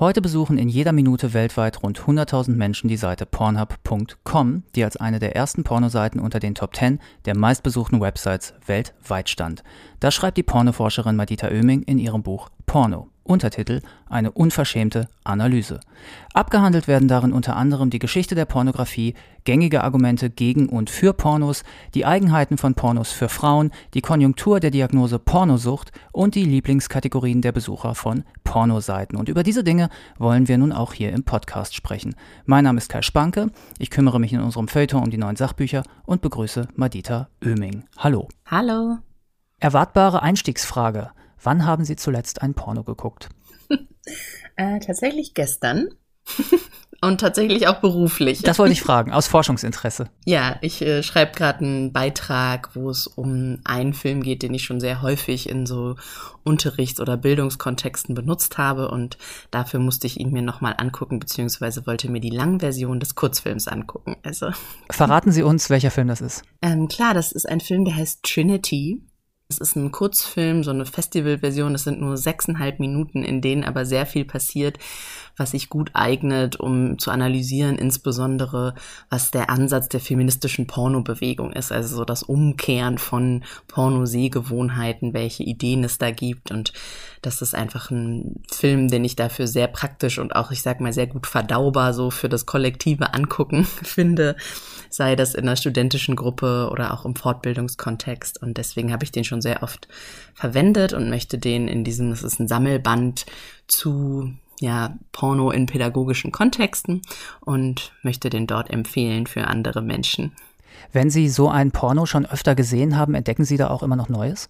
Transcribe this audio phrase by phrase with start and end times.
[0.00, 5.18] Heute besuchen in jeder Minute weltweit rund 100.000 Menschen die Seite pornhub.com, die als eine
[5.18, 9.64] der ersten Pornoseiten unter den Top 10 der meistbesuchten Websites weltweit stand.
[9.98, 13.08] Das schreibt die Pornoforscherin Madita Oeming in ihrem Buch Porno.
[13.28, 15.80] Untertitel Eine unverschämte Analyse.
[16.32, 19.14] Abgehandelt werden darin unter anderem die Geschichte der Pornografie,
[19.44, 21.62] gängige Argumente gegen und für Pornos,
[21.94, 27.52] die Eigenheiten von Pornos für Frauen, die Konjunktur der Diagnose Pornosucht und die Lieblingskategorien der
[27.52, 29.18] Besucher von Pornoseiten.
[29.18, 32.16] Und über diese Dinge wollen wir nun auch hier im Podcast sprechen.
[32.46, 35.82] Mein Name ist Kai Spanke, ich kümmere mich in unserem Feuilleton um die neuen Sachbücher
[36.06, 37.84] und begrüße Madita Oeming.
[37.98, 38.28] Hallo.
[38.46, 38.98] Hallo.
[39.60, 41.10] Erwartbare Einstiegsfrage.
[41.42, 43.28] Wann haben Sie zuletzt ein Porno geguckt?
[44.56, 45.88] äh, tatsächlich gestern.
[47.00, 48.42] Und tatsächlich auch beruflich.
[48.42, 50.10] Das wollte ich fragen, aus Forschungsinteresse.
[50.24, 54.64] Ja, ich äh, schreibe gerade einen Beitrag, wo es um einen Film geht, den ich
[54.64, 55.94] schon sehr häufig in so
[56.42, 58.90] Unterrichts- oder Bildungskontexten benutzt habe.
[58.90, 59.16] Und
[59.52, 64.16] dafür musste ich ihn mir nochmal angucken, beziehungsweise wollte mir die Langversion des Kurzfilms angucken.
[64.24, 64.50] Also.
[64.90, 66.42] Verraten Sie uns, welcher Film das ist.
[66.62, 69.02] Ähm, klar, das ist ein Film, der heißt Trinity.
[69.50, 71.74] Es ist ein Kurzfilm, so eine Festivalversion.
[71.74, 74.78] Es sind nur sechseinhalb Minuten, in denen aber sehr viel passiert,
[75.38, 78.74] was sich gut eignet, um zu analysieren, insbesondere
[79.08, 81.72] was der Ansatz der feministischen Pornobewegung ist.
[81.72, 86.50] Also so das Umkehren von Pornosehgewohnheiten, welche Ideen es da gibt.
[86.50, 86.74] Und
[87.22, 90.92] das ist einfach ein Film, den ich dafür sehr praktisch und auch, ich sag mal,
[90.92, 94.36] sehr gut verdaubar so für das kollektive Angucken finde
[94.90, 98.42] sei das in einer studentischen Gruppe oder auch im Fortbildungskontext.
[98.42, 99.88] Und deswegen habe ich den schon sehr oft
[100.34, 103.26] verwendet und möchte den in diesem, das ist ein Sammelband
[103.66, 107.02] zu ja, Porno in pädagogischen Kontexten
[107.40, 110.32] und möchte den dort empfehlen für andere Menschen.
[110.92, 114.08] Wenn Sie so ein Porno schon öfter gesehen haben, entdecken Sie da auch immer noch
[114.08, 114.48] Neues?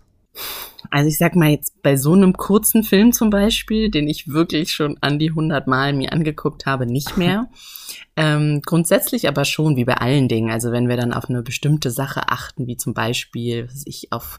[0.91, 4.73] Also ich sag mal jetzt bei so einem kurzen Film zum Beispiel, den ich wirklich
[4.73, 7.49] schon an die 100 Mal mir angeguckt habe, nicht mehr.
[8.17, 10.51] ähm, grundsätzlich aber schon, wie bei allen Dingen.
[10.51, 14.39] Also wenn wir dann auf eine bestimmte Sache achten, wie zum Beispiel, was ich auf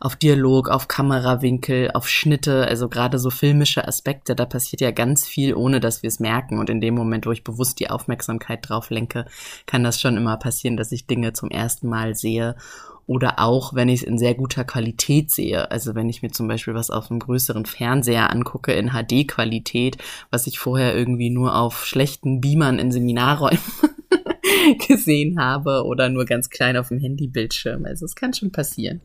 [0.00, 5.26] auf Dialog, auf Kamerawinkel, auf Schnitte, also gerade so filmische Aspekte, da passiert ja ganz
[5.26, 6.58] viel, ohne dass wir es merken.
[6.58, 9.26] Und in dem Moment, wo ich bewusst die Aufmerksamkeit drauf lenke,
[9.66, 12.54] kann das schon immer passieren, dass ich Dinge zum ersten Mal sehe
[13.08, 15.70] oder auch, wenn ich es in sehr guter Qualität sehe.
[15.70, 19.96] Also wenn ich mir zum Beispiel was auf einem größeren Fernseher angucke in HD-Qualität,
[20.30, 23.58] was ich vorher irgendwie nur auf schlechten Beamern in Seminarräumen
[24.88, 27.86] gesehen habe oder nur ganz klein auf dem Handybildschirm.
[27.86, 29.00] Also es kann schon passieren.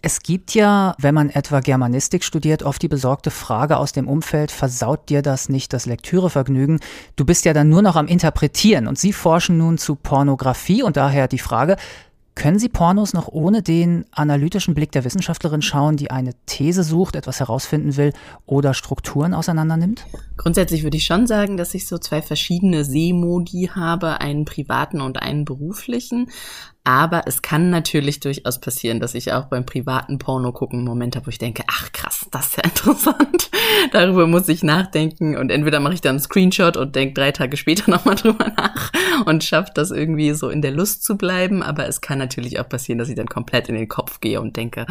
[0.00, 4.52] Es gibt ja, wenn man etwa Germanistik studiert, oft die besorgte Frage aus dem Umfeld,
[4.52, 6.80] versaut dir das nicht das Lektürevergnügen?
[7.16, 10.96] Du bist ja dann nur noch am Interpretieren und Sie forschen nun zu Pornografie und
[10.96, 11.76] daher die Frage,
[12.34, 17.14] können Sie Pornos noch ohne den analytischen Blick der Wissenschaftlerin schauen, die eine These sucht,
[17.14, 18.12] etwas herausfinden will
[18.44, 20.04] oder Strukturen auseinandernimmt?
[20.36, 25.22] Grundsätzlich würde ich schon sagen, dass ich so zwei verschiedene Sehmodi habe, einen privaten und
[25.22, 26.28] einen beruflichen.
[26.86, 31.16] Aber es kann natürlich durchaus passieren, dass ich auch beim privaten Porno gucken einen Moment
[31.16, 33.50] habe, wo ich denke, ach krass, das ist ja interessant.
[33.92, 35.34] Darüber muss ich nachdenken.
[35.34, 38.92] Und entweder mache ich dann einen Screenshot und denke drei Tage später nochmal drüber nach
[39.24, 41.62] und schaffe das irgendwie so in der Lust zu bleiben.
[41.62, 44.58] Aber es kann natürlich auch passieren, dass ich dann komplett in den Kopf gehe und
[44.58, 44.86] denke,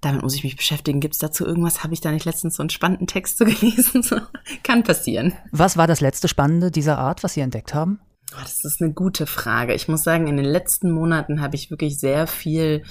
[0.00, 1.00] damit muss ich mich beschäftigen.
[1.00, 1.82] Gibt es dazu irgendwas?
[1.82, 4.02] Habe ich da nicht letztens so einen spannenden Text zu gelesen?
[4.10, 4.16] So,
[4.62, 5.32] kann passieren.
[5.50, 7.98] Was war das letzte Spannende dieser Art, was Sie entdeckt haben?
[8.32, 9.74] Oh, das ist eine gute Frage.
[9.74, 12.84] Ich muss sagen, in den letzten Monaten habe ich wirklich sehr viel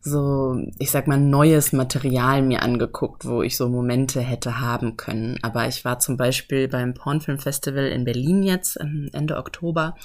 [0.00, 5.36] so, ich sag mal, neues Material mir angeguckt, wo ich so Momente hätte haben können.
[5.42, 9.96] Aber ich war zum Beispiel beim Pornfilmfestival in Berlin jetzt Ende Oktober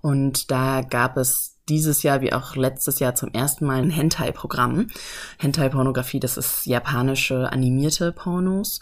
[0.00, 4.88] und da gab es dieses Jahr wie auch letztes Jahr zum ersten Mal ein Hentai-Programm.
[5.38, 8.80] Hentai-Pornografie, das ist japanische animierte Pornos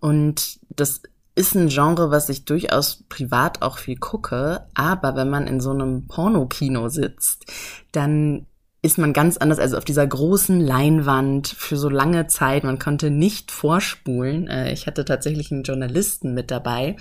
[0.00, 1.02] und das
[1.38, 5.70] ist ein Genre, was ich durchaus privat auch viel gucke, aber wenn man in so
[5.70, 7.46] einem Pornokino sitzt,
[7.92, 8.47] dann
[8.80, 12.62] ist man ganz anders, also auf dieser großen Leinwand für so lange Zeit.
[12.62, 14.46] Man konnte nicht vorspulen.
[14.46, 16.94] Äh, ich hatte tatsächlich einen Journalisten mit dabei,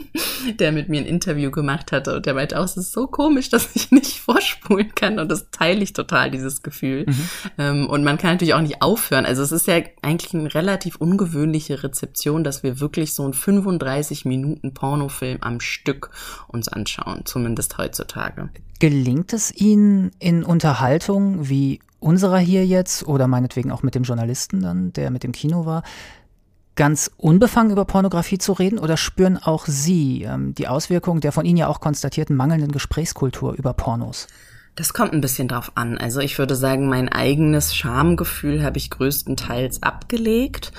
[0.58, 3.48] der mit mir ein Interview gemacht hatte und der meinte auch, es ist so komisch,
[3.48, 7.06] dass ich nicht vorspulen kann und das teile ich total, dieses Gefühl.
[7.06, 7.28] Mhm.
[7.56, 9.24] Ähm, und man kann natürlich auch nicht aufhören.
[9.24, 14.26] Also es ist ja eigentlich eine relativ ungewöhnliche Rezeption, dass wir wirklich so einen 35
[14.26, 16.10] Minuten Pornofilm am Stück
[16.48, 18.50] uns anschauen, zumindest heutzutage.
[18.84, 24.60] Gelingt es Ihnen in Unterhaltung wie unserer hier jetzt oder meinetwegen auch mit dem Journalisten
[24.60, 25.84] dann, der mit dem Kino war,
[26.74, 31.46] ganz unbefangen über Pornografie zu reden oder spüren auch Sie ähm, die Auswirkungen der von
[31.46, 34.26] Ihnen ja auch konstatierten mangelnden Gesprächskultur über Pornos?
[34.76, 35.98] Das kommt ein bisschen drauf an.
[35.98, 40.72] Also ich würde sagen, mein eigenes Schamgefühl habe ich größtenteils abgelegt.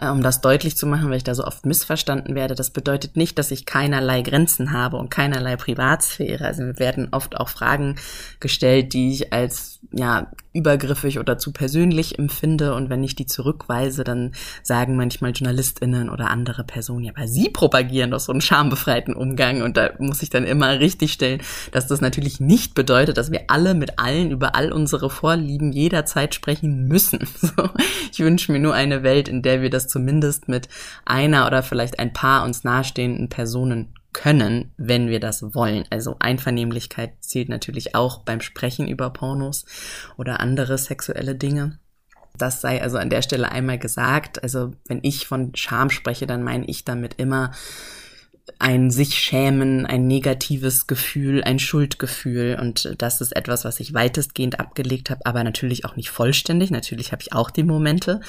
[0.00, 3.16] Äh, um das deutlich zu machen, weil ich da so oft missverstanden werde, das bedeutet
[3.16, 6.44] nicht, dass ich keinerlei Grenzen habe und keinerlei Privatsphäre.
[6.44, 7.96] Also mir werden oft auch Fragen
[8.38, 14.02] gestellt, die ich als ja übergriffig oder zu persönlich empfinde und wenn ich die zurückweise,
[14.02, 14.32] dann
[14.62, 19.62] sagen manchmal JournalistInnen oder andere Personen, ja, aber sie propagieren doch so einen schambefreiten Umgang
[19.62, 21.40] und da muss ich dann immer richtig stellen,
[21.72, 26.34] dass das natürlich nicht bedeutet, dass wir alle mit allen über all unsere Vorlieben jederzeit
[26.34, 27.20] sprechen müssen.
[27.40, 27.70] So,
[28.12, 30.68] ich wünsche mir nur eine Welt, in der wir das zumindest mit
[31.04, 35.84] einer oder vielleicht ein paar uns nahestehenden Personen können, wenn wir das wollen.
[35.90, 39.64] Also Einvernehmlichkeit zählt natürlich auch beim Sprechen über Pornos
[40.16, 41.78] oder andere sexuelle Dinge.
[42.36, 44.42] Das sei also an der Stelle einmal gesagt.
[44.42, 47.52] Also wenn ich von Scham spreche, dann meine ich damit immer
[48.58, 52.58] ein sich schämen, ein negatives Gefühl, ein Schuldgefühl.
[52.60, 56.70] Und das ist etwas, was ich weitestgehend abgelegt habe, aber natürlich auch nicht vollständig.
[56.70, 58.20] Natürlich habe ich auch die Momente,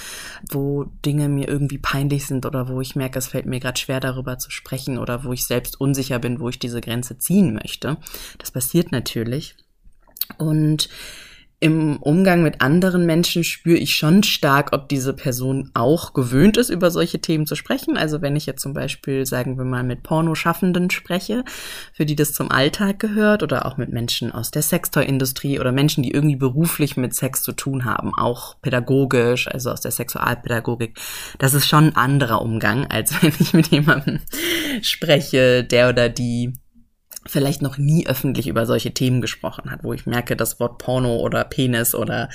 [0.50, 4.00] wo Dinge mir irgendwie peinlich sind oder wo ich merke, es fällt mir gerade schwer
[4.00, 7.98] darüber zu sprechen oder wo ich selbst unsicher bin, wo ich diese Grenze ziehen möchte.
[8.38, 9.56] Das passiert natürlich.
[10.38, 10.90] Und
[11.62, 16.70] im Umgang mit anderen Menschen spüre ich schon stark, ob diese Person auch gewöhnt ist,
[16.70, 17.98] über solche Themen zu sprechen.
[17.98, 21.44] Also wenn ich jetzt zum Beispiel, sagen wir mal, mit Pornoschaffenden spreche,
[21.94, 26.02] für die das zum Alltag gehört, oder auch mit Menschen aus der Sextoy-Industrie oder Menschen,
[26.02, 30.98] die irgendwie beruflich mit Sex zu tun haben, auch pädagogisch, also aus der Sexualpädagogik.
[31.40, 34.22] Das ist schon ein anderer Umgang, als wenn ich mit jemandem
[34.82, 36.54] spreche, der oder die
[37.26, 41.18] vielleicht noch nie öffentlich über solche Themen gesprochen hat, wo ich merke, das Wort Porno
[41.18, 42.30] oder Penis oder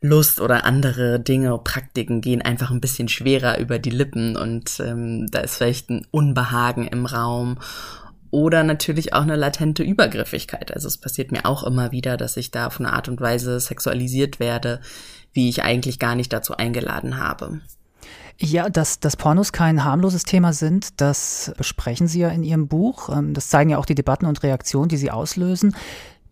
[0.00, 5.26] Lust oder andere Dinge, Praktiken gehen einfach ein bisschen schwerer über die Lippen und ähm,
[5.30, 7.58] da ist vielleicht ein Unbehagen im Raum
[8.30, 10.72] oder natürlich auch eine latente Übergriffigkeit.
[10.72, 13.60] Also es passiert mir auch immer wieder, dass ich da auf eine Art und Weise
[13.60, 14.80] sexualisiert werde,
[15.32, 17.60] wie ich eigentlich gar nicht dazu eingeladen habe.
[18.38, 23.10] Ja, dass, dass Pornos kein harmloses Thema sind, das besprechen Sie ja in Ihrem Buch.
[23.10, 25.76] Ähm, das zeigen ja auch die Debatten und Reaktionen, die Sie auslösen.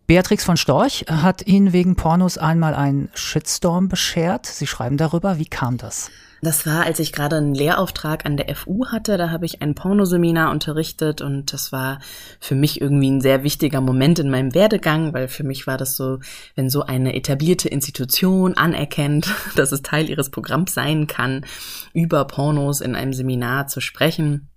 [0.09, 4.47] Beatrix von Storch hat Ihnen wegen Pornos einmal einen Shitstorm beschert.
[4.47, 5.37] Sie schreiben darüber.
[5.37, 6.09] Wie kam das?
[6.41, 9.19] Das war, als ich gerade einen Lehrauftrag an der FU hatte.
[9.19, 11.99] Da habe ich ein Pornoseminar unterrichtet und das war
[12.39, 15.95] für mich irgendwie ein sehr wichtiger Moment in meinem Werdegang, weil für mich war das
[15.95, 16.17] so,
[16.55, 21.45] wenn so eine etablierte Institution anerkennt, dass es Teil ihres Programms sein kann,
[21.93, 24.48] über Pornos in einem Seminar zu sprechen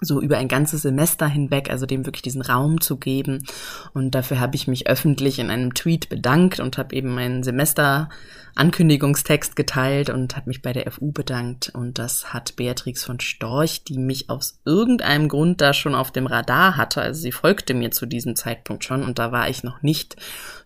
[0.00, 3.44] so über ein ganzes Semester hinweg, also dem wirklich diesen Raum zu geben.
[3.92, 9.54] Und dafür habe ich mich öffentlich in einem Tweet bedankt und habe eben meinen Semester-Ankündigungstext
[9.56, 11.70] geteilt und habe mich bei der FU bedankt.
[11.74, 16.26] Und das hat Beatrix von Storch, die mich aus irgendeinem Grund da schon auf dem
[16.26, 17.02] Radar hatte.
[17.02, 20.16] Also sie folgte mir zu diesem Zeitpunkt schon und da war ich noch nicht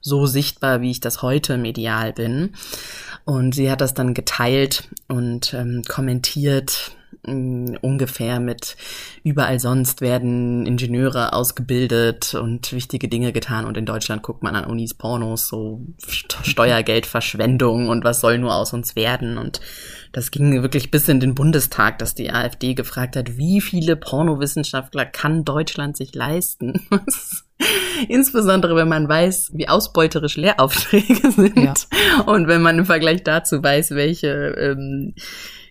[0.01, 2.53] so sichtbar, wie ich das heute medial bin.
[3.25, 6.93] Und sie hat das dann geteilt und ähm, kommentiert
[7.23, 8.77] ungefähr mit
[9.23, 14.65] überall sonst werden Ingenieure ausgebildet und wichtige Dinge getan und in Deutschland guckt man an
[14.65, 15.81] Unis Pornos, so
[16.43, 19.61] Steuergeldverschwendung und was soll nur aus uns werden und
[20.15, 25.07] das ging wirklich bis in den Bundestag, dass die AfD gefragt hat, wie viele Pornowissenschaftler
[25.07, 26.87] kann Deutschland sich leisten?
[28.09, 31.75] Insbesondere wenn man weiß, wie ausbeuterisch Lehraufträge sind ja.
[32.27, 35.15] und wenn man im Vergleich dazu weiß, welche ähm,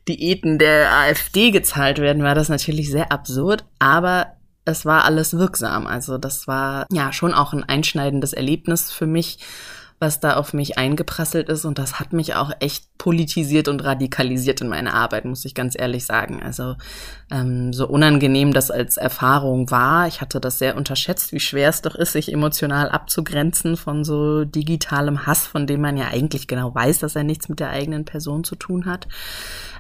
[0.08, 4.34] Diäten der AfD gezahlt werden, war das natürlich sehr absurd, aber
[4.66, 5.88] es war alles wirksam.
[5.88, 9.40] Also das war ja schon auch ein einschneidendes Erlebnis für mich,
[10.04, 11.64] was da auf mich eingeprasselt ist.
[11.64, 15.80] Und das hat mich auch echt politisiert und radikalisiert in meiner Arbeit, muss ich ganz
[15.80, 16.44] ehrlich sagen.
[16.44, 16.76] Also
[17.32, 21.82] ähm, so unangenehm das als Erfahrung war, ich hatte das sehr unterschätzt, wie schwer es
[21.82, 26.76] doch ist, sich emotional abzugrenzen von so digitalem Hass, von dem man ja eigentlich genau
[26.76, 29.08] weiß, dass er nichts mit der eigenen Person zu tun hat.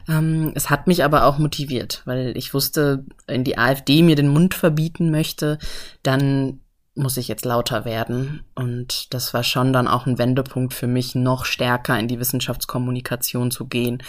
[0.07, 4.29] Ähm, es hat mich aber auch motiviert, weil ich wusste, wenn die AfD mir den
[4.29, 5.57] Mund verbieten möchte,
[6.01, 6.61] dann
[6.95, 8.43] muss ich jetzt lauter werden.
[8.53, 13.49] Und das war schon dann auch ein Wendepunkt für mich, noch stärker in die Wissenschaftskommunikation
[13.49, 14.03] zu gehen,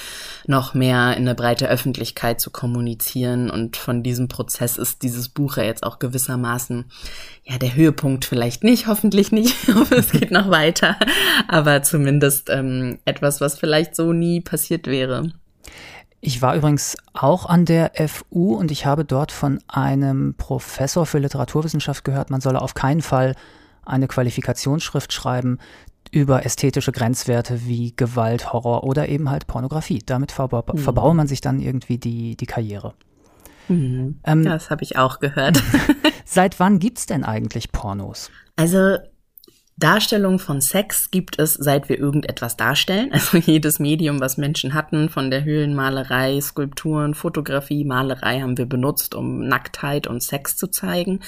[0.46, 3.50] noch mehr in eine breite Öffentlichkeit zu kommunizieren.
[3.50, 6.84] Und von diesem Prozess ist dieses Buch ja jetzt auch gewissermaßen,
[7.44, 9.56] ja, der Höhepunkt vielleicht nicht, hoffentlich nicht.
[9.90, 10.98] Es geht noch weiter.
[11.48, 15.32] Aber zumindest ähm, etwas, was vielleicht so nie passiert wäre.
[16.26, 21.18] Ich war übrigens auch an der FU und ich habe dort von einem Professor für
[21.18, 23.34] Literaturwissenschaft gehört, man solle auf keinen Fall
[23.84, 25.58] eine Qualifikationsschrift schreiben
[26.10, 29.98] über ästhetische Grenzwerte wie Gewalt, Horror oder eben halt Pornografie.
[30.06, 30.78] Damit verba mhm.
[30.78, 32.94] verbaue man sich dann irgendwie die, die Karriere.
[33.68, 34.18] Mhm.
[34.24, 35.62] Ähm, das habe ich auch gehört.
[36.24, 38.30] seit wann gibt es denn eigentlich Pornos?
[38.56, 38.96] Also
[39.76, 43.10] Darstellung von Sex gibt es, seit wir irgendetwas darstellen.
[43.12, 49.14] Also jedes Medium, was Menschen hatten, von der Höhlenmalerei, Skulpturen, Fotografie, Malerei haben wir benutzt,
[49.14, 51.20] um Nacktheit und Sex zu zeigen.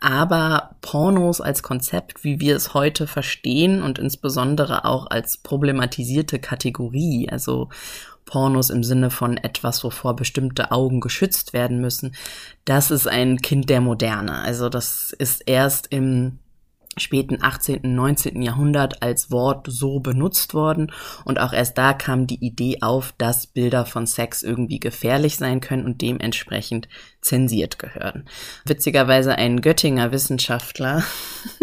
[0.00, 7.28] Aber Pornos als Konzept, wie wir es heute verstehen und insbesondere auch als problematisierte Kategorie,
[7.30, 7.68] also
[8.24, 12.14] Pornos im Sinne von etwas, wovor bestimmte Augen geschützt werden müssen,
[12.64, 14.38] das ist ein Kind der Moderne.
[14.38, 16.38] Also das ist erst im
[16.96, 18.42] späten 18., 19.
[18.42, 20.92] Jahrhundert als Wort so benutzt worden
[21.24, 25.60] und auch erst da kam die Idee auf, dass Bilder von Sex irgendwie gefährlich sein
[25.60, 26.88] können und dementsprechend
[27.20, 28.26] zensiert gehören.
[28.64, 31.02] Witzigerweise ein Göttinger Wissenschaftler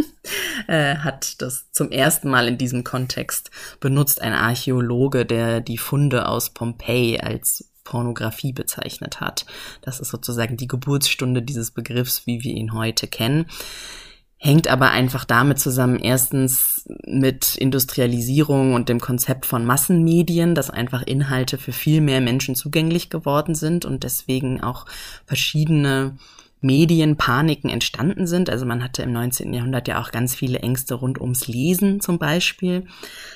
[0.68, 6.28] äh, hat das zum ersten Mal in diesem Kontext benutzt, ein Archäologe, der die Funde
[6.28, 9.46] aus Pompeji als Pornografie bezeichnet hat.
[9.82, 13.46] Das ist sozusagen die Geburtsstunde dieses Begriffs, wie wir ihn heute kennen
[14.44, 21.04] hängt aber einfach damit zusammen, erstens mit Industrialisierung und dem Konzept von Massenmedien, dass einfach
[21.04, 24.88] Inhalte für viel mehr Menschen zugänglich geworden sind und deswegen auch
[25.28, 26.18] verschiedene
[26.60, 28.50] Medienpaniken entstanden sind.
[28.50, 29.54] Also man hatte im 19.
[29.54, 32.88] Jahrhundert ja auch ganz viele Ängste rund ums Lesen zum Beispiel.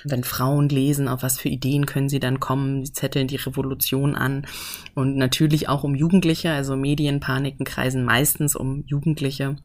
[0.05, 4.15] Wenn Frauen lesen, auf was für Ideen können sie dann kommen, sie zetteln die Revolution
[4.15, 4.47] an.
[4.95, 9.57] Und natürlich auch um Jugendliche, also Medienpaniken kreisen meistens um Jugendliche.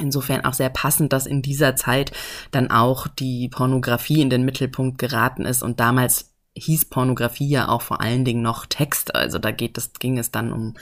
[0.00, 2.12] Insofern auch sehr passend, dass in dieser Zeit
[2.50, 7.82] dann auch die Pornografie in den Mittelpunkt geraten ist und damals hieß Pornografie ja auch
[7.82, 9.14] vor allen Dingen noch Text.
[9.14, 10.74] Also da geht es, ging es dann um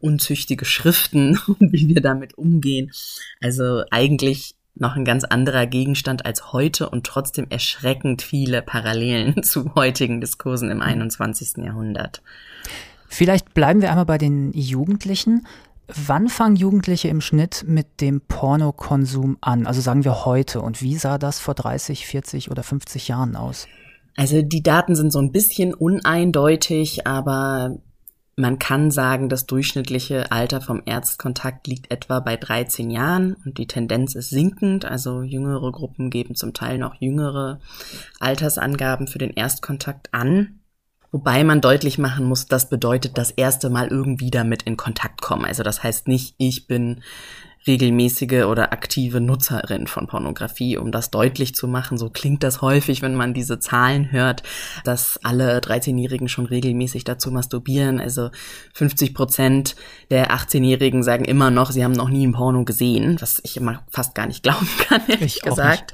[0.00, 2.92] unzüchtige Schriften und wie wir damit umgehen.
[3.40, 9.74] Also eigentlich noch ein ganz anderer Gegenstand als heute und trotzdem erschreckend viele Parallelen zu
[9.74, 11.64] heutigen Diskursen im 21.
[11.64, 12.22] Jahrhundert.
[13.08, 15.46] Vielleicht bleiben wir einmal bei den Jugendlichen.
[15.94, 19.66] Wann fangen Jugendliche im Schnitt mit dem Pornokonsum an?
[19.66, 20.60] Also sagen wir heute.
[20.60, 23.66] Und wie sah das vor 30, 40 oder 50 Jahren aus?
[24.16, 27.78] Also die Daten sind so ein bisschen uneindeutig, aber
[28.36, 33.66] man kann sagen, das durchschnittliche Alter vom Erstkontakt liegt etwa bei 13 Jahren und die
[33.66, 34.84] Tendenz ist sinkend.
[34.84, 37.60] Also jüngere Gruppen geben zum Teil noch jüngere
[38.18, 40.59] Altersangaben für den Erstkontakt an.
[41.12, 45.44] Wobei man deutlich machen muss, das bedeutet das erste Mal irgendwie damit in Kontakt kommen.
[45.44, 47.02] Also das heißt nicht, ich bin
[47.66, 51.98] regelmäßige oder aktive Nutzerin von Pornografie, um das deutlich zu machen.
[51.98, 54.42] So klingt das häufig, wenn man diese Zahlen hört,
[54.84, 58.00] dass alle 13-Jährigen schon regelmäßig dazu masturbieren.
[58.00, 58.30] Also
[58.74, 59.76] 50 Prozent
[60.10, 63.82] der 18-Jährigen sagen immer noch, sie haben noch nie ein Porno gesehen, was ich immer
[63.90, 65.92] fast gar nicht glauben kann, ehrlich ich gesagt.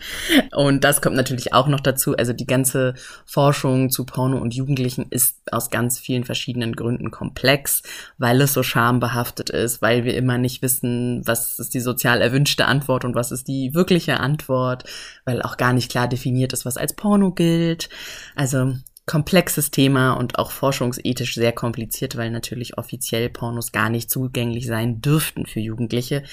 [0.55, 2.17] Und das kommt natürlich auch noch dazu.
[2.17, 2.95] Also die ganze
[3.25, 7.83] Forschung zu Porno und Jugendlichen ist aus ganz vielen verschiedenen Gründen komplex,
[8.19, 12.67] weil es so schambehaftet ist, weil wir immer nicht wissen, was ist die sozial erwünschte
[12.67, 14.85] Antwort und was ist die wirkliche Antwort,
[15.25, 17.89] weil auch gar nicht klar definiert ist, was als Porno gilt.
[18.35, 18.75] Also
[19.07, 25.01] komplexes Thema und auch forschungsethisch sehr kompliziert, weil natürlich offiziell Pornos gar nicht zugänglich sein
[25.01, 26.25] dürften für Jugendliche,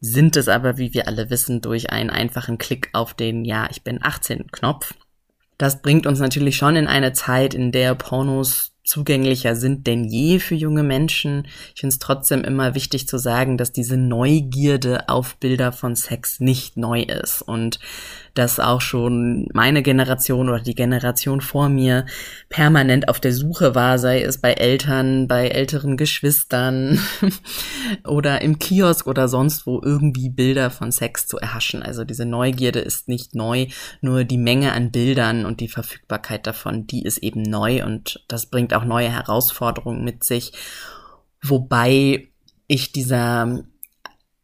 [0.00, 3.82] sind es aber, wie wir alle wissen, durch einen einfachen Klick auf den Ja, ich
[3.82, 4.94] bin 18 Knopf.
[5.58, 10.38] Das bringt uns natürlich schon in eine Zeit, in der Pornos zugänglicher sind denn je
[10.38, 11.46] für junge Menschen.
[11.74, 16.40] Ich finde es trotzdem immer wichtig zu sagen, dass diese Neugierde auf Bilder von Sex
[16.40, 17.78] nicht neu ist und
[18.34, 22.06] dass auch schon meine Generation oder die Generation vor mir
[22.48, 26.98] permanent auf der Suche war, sei es bei Eltern, bei älteren Geschwistern
[28.06, 31.82] oder im Kiosk oder sonst wo irgendwie Bilder von Sex zu erhaschen.
[31.82, 33.66] Also diese Neugierde ist nicht neu,
[34.00, 38.46] nur die Menge an Bildern und die Verfügbarkeit davon, die ist eben neu und das
[38.46, 40.52] bringt auch neue Herausforderungen mit sich.
[41.42, 42.28] Wobei
[42.66, 43.64] ich dieser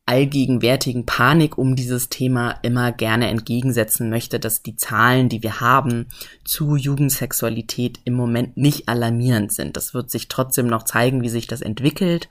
[0.08, 6.06] allgegenwärtigen Panik um dieses Thema immer gerne entgegensetzen möchte, dass die Zahlen, die wir haben
[6.44, 9.76] zu Jugendsexualität im Moment nicht alarmierend sind.
[9.76, 12.30] Das wird sich trotzdem noch zeigen, wie sich das entwickelt.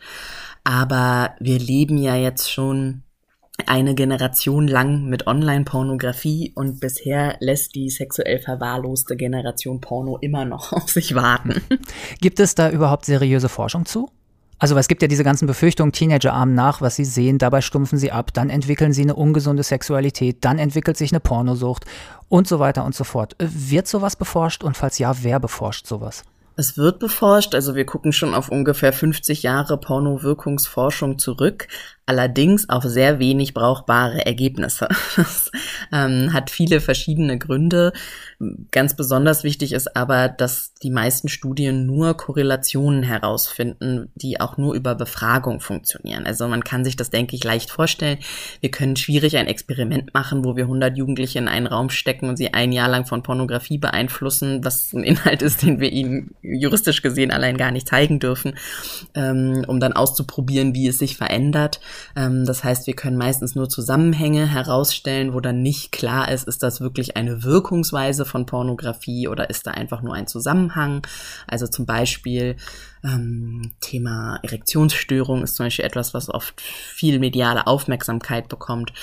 [0.64, 3.04] Aber wir leben ja jetzt schon
[3.66, 10.74] eine Generation lang mit Online-Pornografie und bisher lässt die sexuell verwahrloste Generation Porno immer noch
[10.74, 11.62] auf sich warten.
[12.22, 14.10] Gibt es da überhaupt seriöse Forschung zu?
[14.60, 18.00] Also es gibt ja diese ganzen Befürchtungen, Teenager ahmen nach, was sie sehen, dabei stumpfen
[18.00, 21.86] sie ab, dann entwickeln sie eine ungesunde Sexualität, dann entwickelt sich eine Pornosucht
[22.28, 23.36] und so weiter und so fort.
[23.40, 26.24] Wird sowas beforscht und falls ja, wer beforscht sowas?
[26.56, 31.68] Es wird beforscht, also wir gucken schon auf ungefähr 50 Jahre Pornowirkungsforschung zurück,
[32.08, 34.88] allerdings auf sehr wenig brauchbare Ergebnisse.
[35.18, 35.52] Das
[35.92, 37.92] ähm, hat viele verschiedene Gründe.
[38.72, 44.76] Ganz besonders wichtig ist aber, dass die meisten Studien nur Korrelationen herausfinden, die auch nur
[44.76, 46.28] über Befragung funktionieren.
[46.28, 48.20] Also man kann sich das, denke ich, leicht vorstellen.
[48.62, 52.38] Wir können schwierig ein Experiment machen, wo wir 100 Jugendliche in einen Raum stecken und
[52.38, 57.02] sie ein Jahr lang von Pornografie beeinflussen, was ein Inhalt ist, den wir ihnen juristisch
[57.02, 58.56] gesehen allein gar nicht zeigen dürfen,
[59.16, 61.80] ähm, um dann auszuprobieren, wie es sich verändert.
[62.16, 66.64] Ähm, das heißt, wir können meistens nur Zusammenhänge herausstellen, wo dann nicht klar ist, ist
[66.64, 71.06] das wirklich eine Wirkungsweise von Pornografie oder ist da einfach nur ein Zusammenhang.
[71.48, 72.56] Also zum Beispiel
[73.04, 78.94] ähm, Thema Erektionsstörung ist zum Beispiel etwas, was oft viel mediale Aufmerksamkeit bekommt.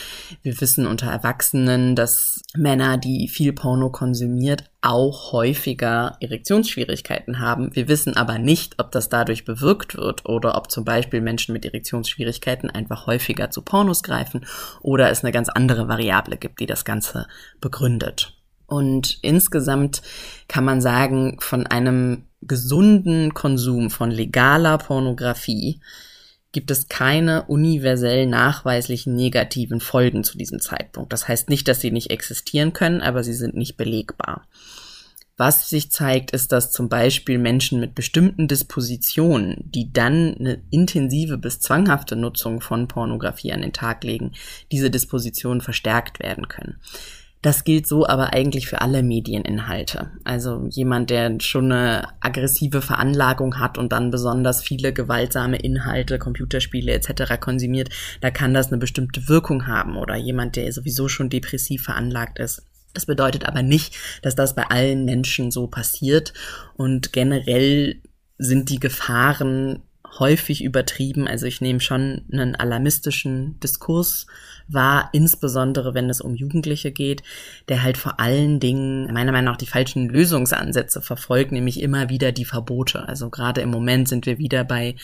[0.43, 7.75] Wir wissen unter Erwachsenen, dass Männer, die viel Porno konsumiert, auch häufiger Erektionsschwierigkeiten haben.
[7.75, 11.65] Wir wissen aber nicht, ob das dadurch bewirkt wird oder ob zum Beispiel Menschen mit
[11.65, 14.45] Erektionsschwierigkeiten einfach häufiger zu Pornos greifen
[14.83, 17.27] oder es eine ganz andere Variable gibt, die das Ganze
[17.61, 18.35] begründet.
[18.67, 20.03] Und insgesamt
[20.49, 25.81] kann man sagen, von einem gesunden Konsum von legaler Pornografie
[26.53, 31.13] gibt es keine universell nachweislichen negativen Folgen zu diesem Zeitpunkt.
[31.13, 34.47] Das heißt nicht, dass sie nicht existieren können, aber sie sind nicht belegbar.
[35.37, 41.39] Was sich zeigt, ist, dass zum Beispiel Menschen mit bestimmten Dispositionen, die dann eine intensive
[41.39, 44.31] bis zwanghafte Nutzung von Pornografie an den Tag legen,
[44.71, 46.79] diese Dispositionen verstärkt werden können.
[47.45, 50.11] Das gilt so aber eigentlich für alle Medieninhalte.
[50.25, 56.91] Also jemand, der schon eine aggressive Veranlagung hat und dann besonders viele gewaltsame Inhalte, Computerspiele
[56.93, 57.39] etc.
[57.39, 57.91] konsumiert,
[58.23, 59.99] da kann das eine bestimmte Wirkung haben.
[59.99, 62.63] Oder jemand, der sowieso schon depressiv veranlagt ist.
[62.95, 66.33] Das bedeutet aber nicht, dass das bei allen Menschen so passiert.
[66.79, 68.01] Und generell
[68.39, 69.83] sind die Gefahren
[70.19, 71.27] häufig übertrieben.
[71.27, 74.27] Also ich nehme schon einen alarmistischen Diskurs
[74.69, 77.23] war, insbesondere wenn es um Jugendliche geht,
[77.69, 82.33] der halt vor allen Dingen meiner Meinung nach die falschen Lösungsansätze verfolgt, nämlich immer wieder
[82.33, 83.07] die Verbote.
[83.07, 84.97] Also gerade im Moment sind wir wieder bei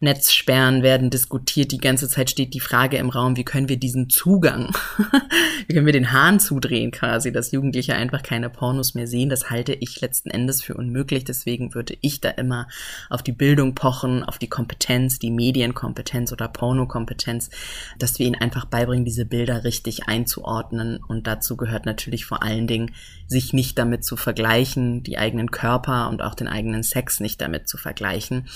[0.00, 1.72] Netzsperren werden diskutiert.
[1.72, 4.74] Die ganze Zeit steht die Frage im Raum, wie können wir diesen Zugang,
[5.66, 9.30] wie können wir den Hahn zudrehen quasi, dass Jugendliche einfach keine Pornos mehr sehen.
[9.30, 11.24] Das halte ich letzten Endes für unmöglich.
[11.24, 12.68] Deswegen würde ich da immer
[13.08, 17.50] auf die Bildung pochen, auf die Kompetenz, die Medienkompetenz oder Pornokompetenz,
[17.98, 20.98] dass wir ihnen einfach beibringen, diese Bilder richtig einzuordnen.
[21.06, 22.92] Und dazu gehört natürlich vor allen Dingen,
[23.26, 27.68] sich nicht damit zu vergleichen, die eigenen Körper und auch den eigenen Sex nicht damit
[27.68, 28.48] zu vergleichen.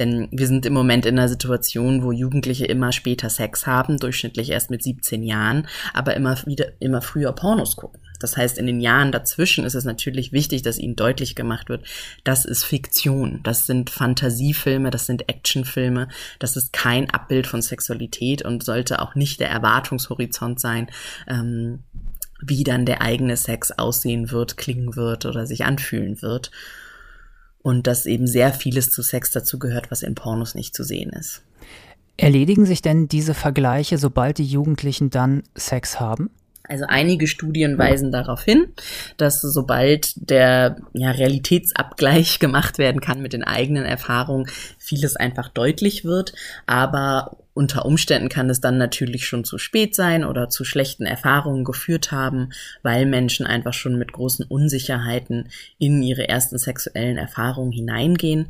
[0.00, 4.50] Denn wir sind im Moment in einer Situation, wo Jugendliche immer später Sex haben, durchschnittlich
[4.50, 8.00] erst mit 17 Jahren, aber immer wieder, immer früher Pornos gucken.
[8.24, 11.84] Das heißt, in den Jahren dazwischen ist es natürlich wichtig, dass ihnen deutlich gemacht wird,
[12.24, 16.08] das ist Fiktion, das sind Fantasiefilme, das sind Actionfilme,
[16.38, 20.88] das ist kein Abbild von Sexualität und sollte auch nicht der Erwartungshorizont sein,
[21.28, 21.80] ähm,
[22.40, 26.50] wie dann der eigene Sex aussehen wird, klingen wird oder sich anfühlen wird.
[27.60, 31.10] Und dass eben sehr vieles zu Sex dazu gehört, was in Pornos nicht zu sehen
[31.10, 31.42] ist.
[32.16, 36.30] Erledigen sich denn diese Vergleiche, sobald die Jugendlichen dann Sex haben?
[36.66, 38.72] Also einige Studien weisen darauf hin,
[39.18, 44.48] dass sobald der ja, Realitätsabgleich gemacht werden kann mit den eigenen Erfahrungen,
[44.78, 46.32] vieles einfach deutlich wird.
[46.66, 51.62] Aber unter Umständen kann es dann natürlich schon zu spät sein oder zu schlechten Erfahrungen
[51.62, 52.50] geführt haben,
[52.82, 58.46] weil Menschen einfach schon mit großen Unsicherheiten in ihre ersten sexuellen Erfahrungen hineingehen.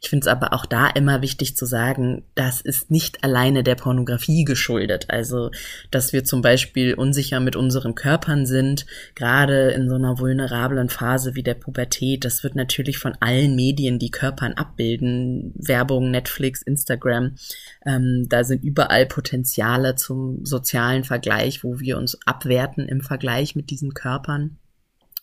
[0.00, 3.76] Ich finde es aber auch da immer wichtig zu sagen, das ist nicht alleine der
[3.76, 5.06] Pornografie geschuldet.
[5.08, 5.50] Also,
[5.92, 11.36] dass wir zum Beispiel unsicher mit unseren Körpern sind, gerade in so einer vulnerablen Phase
[11.36, 17.36] wie der Pubertät, das wird natürlich von allen Medien, die Körpern abbilden, Werbung, Netflix, Instagram,
[17.86, 23.70] ähm, da sind überall Potenziale zum sozialen Vergleich, wo wir uns abwerten im Vergleich mit
[23.70, 24.58] diesen Körpern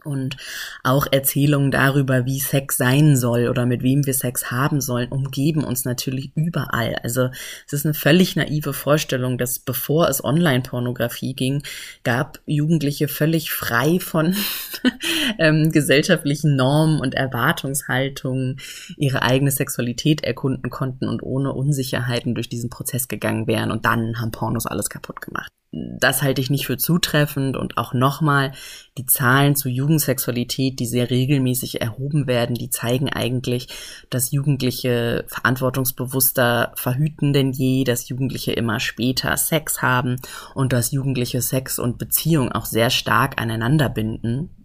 [0.06, 0.38] und
[0.84, 5.64] auch Erzählungen darüber, wie Sex sein soll oder mit wem wir Sex haben sollen, umgeben
[5.64, 6.96] uns natürlich überall.
[7.04, 7.30] Also
[7.66, 11.64] es ist eine völlig naive Vorstellung, dass bevor es Online-Pornografie ging,
[12.04, 14.36] gab Jugendliche völlig frei von
[15.40, 18.60] ähm, gesellschaftlichen Normen und Erwartungshaltungen
[18.98, 24.20] ihre eigene Sexualität erkunden konnten und ohne Unsicherheiten durch diesen Prozess gegangen wären und dann
[24.20, 27.58] haben Pornos alles kaputt gemacht das halte ich nicht für zutreffend.
[27.58, 28.54] Und auch nochmal
[28.98, 33.68] die Zahlen zu Jugendsexualität, die sehr regelmäßig erhoben werden, die zeigen eigentlich,
[34.10, 40.18] dass Jugendliche verantwortungsbewusster verhüten denn je, dass Jugendliche immer später Sex haben
[40.54, 44.65] und dass Jugendliche Sex und Beziehung auch sehr stark aneinander binden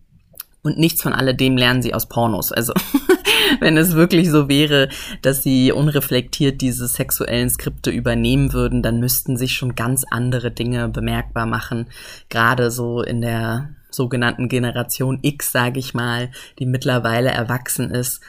[0.63, 2.53] Und nichts von alledem lernen sie aus Pornos.
[2.53, 2.75] Also
[3.61, 4.89] wenn es wirklich so wäre,
[5.23, 10.89] dass sie unreflektiert diese sexuellen Skripte übernehmen würden, dann müssten sich schon ganz andere Dinge
[10.89, 11.87] bemerkbar machen.
[12.29, 18.21] Gerade so in der sogenannten Generation X, sage ich mal, die mittlerweile erwachsen ist.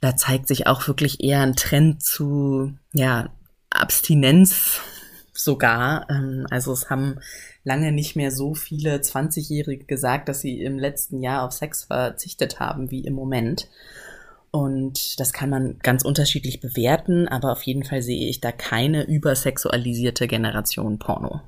[0.00, 3.30] Da zeigt sich auch wirklich eher ein Trend zu, ja,
[3.70, 4.80] Abstinenz
[5.36, 6.08] sogar.
[6.10, 7.20] Ähm, also es haben
[7.64, 12.60] lange nicht mehr so viele 20-Jährige gesagt, dass sie im letzten Jahr auf Sex verzichtet
[12.60, 13.68] haben wie im Moment.
[14.50, 19.04] Und das kann man ganz unterschiedlich bewerten, aber auf jeden Fall sehe ich da keine
[19.04, 21.42] übersexualisierte Generation Porno.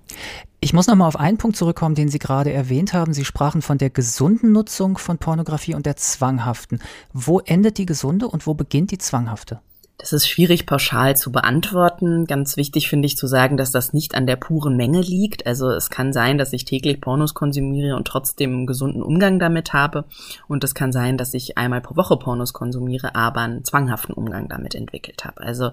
[0.61, 3.15] Ich muss nochmal auf einen Punkt zurückkommen, den Sie gerade erwähnt haben.
[3.15, 6.81] Sie sprachen von der gesunden Nutzung von Pornografie und der zwanghaften.
[7.15, 9.61] Wo endet die gesunde und wo beginnt die zwanghafte?
[9.99, 12.25] Das ist schwierig pauschal zu beantworten.
[12.25, 15.45] Ganz wichtig finde ich zu sagen, dass das nicht an der puren Menge liegt.
[15.45, 19.73] Also es kann sein, dass ich täglich Pornos konsumiere und trotzdem einen gesunden Umgang damit
[19.73, 20.05] habe.
[20.47, 24.49] Und es kann sein, dass ich einmal pro Woche Pornos konsumiere, aber einen zwanghaften Umgang
[24.49, 25.41] damit entwickelt habe.
[25.41, 25.73] Also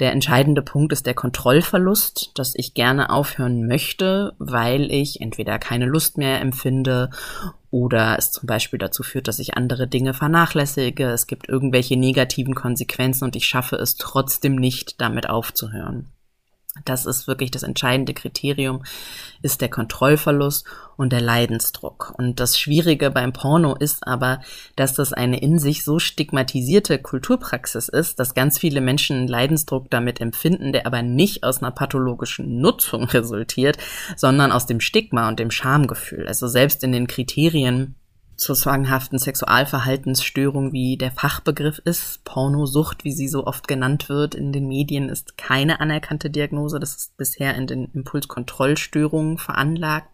[0.00, 5.86] der entscheidende Punkt ist der Kontrollverlust, dass ich gerne aufhören möchte, weil ich entweder keine
[5.86, 7.10] Lust mehr empfinde
[7.70, 12.54] oder es zum Beispiel dazu führt, dass ich andere Dinge vernachlässige, es gibt irgendwelche negativen
[12.54, 16.08] Konsequenzen und ich schaffe es trotzdem nicht, damit aufzuhören.
[16.84, 18.84] Das ist wirklich das entscheidende Kriterium,
[19.42, 20.66] ist der Kontrollverlust
[21.00, 22.12] und der Leidensdruck.
[22.18, 24.42] Und das Schwierige beim Porno ist aber,
[24.76, 30.20] dass das eine in sich so stigmatisierte Kulturpraxis ist, dass ganz viele Menschen Leidensdruck damit
[30.20, 33.78] empfinden, der aber nicht aus einer pathologischen Nutzung resultiert,
[34.14, 36.26] sondern aus dem Stigma und dem Schamgefühl.
[36.26, 37.94] Also selbst in den Kriterien
[38.36, 42.24] zur zwanghaften Sexualverhaltensstörung, wie der Fachbegriff ist.
[42.24, 46.78] Pornosucht, wie sie so oft genannt wird in den Medien, ist keine anerkannte Diagnose.
[46.78, 50.08] Das ist bisher in den Impulskontrollstörungen veranlagt.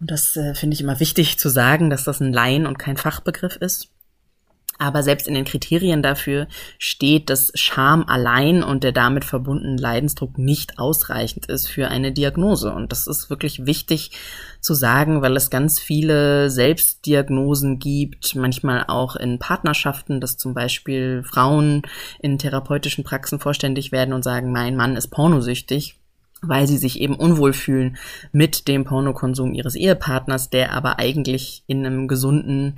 [0.00, 2.96] Und das äh, finde ich immer wichtig zu sagen, dass das ein Laien und kein
[2.96, 3.90] Fachbegriff ist.
[4.78, 10.36] Aber selbst in den Kriterien dafür steht, dass Scham allein und der damit verbundene Leidensdruck
[10.36, 12.72] nicht ausreichend ist für eine Diagnose.
[12.72, 14.10] Und das ist wirklich wichtig
[14.60, 21.22] zu sagen, weil es ganz viele Selbstdiagnosen gibt, manchmal auch in Partnerschaften, dass zum Beispiel
[21.22, 21.82] Frauen
[22.18, 26.00] in therapeutischen Praxen vorständig werden und sagen, mein Mann ist pornosüchtig
[26.48, 27.96] weil sie sich eben unwohl fühlen
[28.32, 32.74] mit dem Pornokonsum ihres Ehepartners, der aber eigentlich in einem gesunden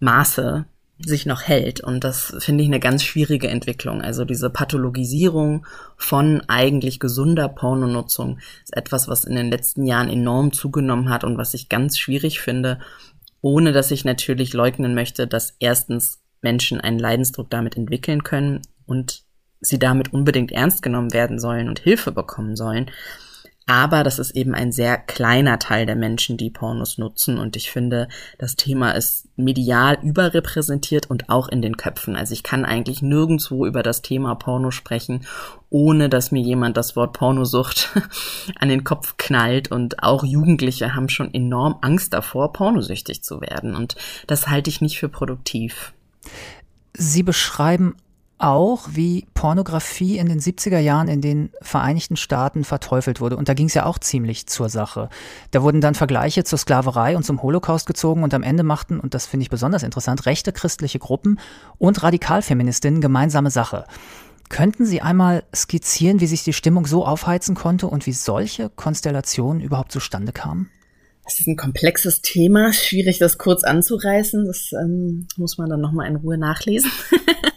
[0.00, 0.66] Maße
[1.04, 1.80] sich noch hält.
[1.80, 4.02] Und das finde ich eine ganz schwierige Entwicklung.
[4.02, 10.52] Also diese Pathologisierung von eigentlich gesunder Pornonutzung ist etwas, was in den letzten Jahren enorm
[10.52, 12.78] zugenommen hat und was ich ganz schwierig finde,
[13.40, 19.24] ohne dass ich natürlich leugnen möchte, dass erstens Menschen einen Leidensdruck damit entwickeln können und
[19.62, 22.90] sie damit unbedingt ernst genommen werden sollen und Hilfe bekommen sollen.
[23.66, 27.38] Aber das ist eben ein sehr kleiner Teil der Menschen, die Pornos nutzen.
[27.38, 32.16] Und ich finde, das Thema ist medial überrepräsentiert und auch in den Köpfen.
[32.16, 35.24] Also ich kann eigentlich nirgendwo über das Thema Porno sprechen,
[35.70, 37.90] ohne dass mir jemand das Wort Pornosucht
[38.58, 39.70] an den Kopf knallt.
[39.70, 43.76] Und auch Jugendliche haben schon enorm Angst davor, pornosüchtig zu werden.
[43.76, 43.94] Und
[44.26, 45.92] das halte ich nicht für produktiv.
[46.94, 47.94] Sie beschreiben
[48.42, 53.36] auch, wie Pornografie in den 70er Jahren in den Vereinigten Staaten verteufelt wurde.
[53.36, 55.08] Und da ging es ja auch ziemlich zur Sache.
[55.50, 59.14] Da wurden dann Vergleiche zur Sklaverei und zum Holocaust gezogen und am Ende machten, und
[59.14, 61.38] das finde ich besonders interessant, rechte christliche Gruppen
[61.78, 63.84] und Radikalfeministinnen gemeinsame Sache.
[64.48, 69.62] Könnten Sie einmal skizzieren, wie sich die Stimmung so aufheizen konnte und wie solche Konstellationen
[69.62, 70.68] überhaupt zustande kamen?
[71.24, 74.44] Das ist ein komplexes Thema, schwierig das kurz anzureißen.
[74.44, 76.90] Das ähm, muss man dann nochmal in Ruhe nachlesen.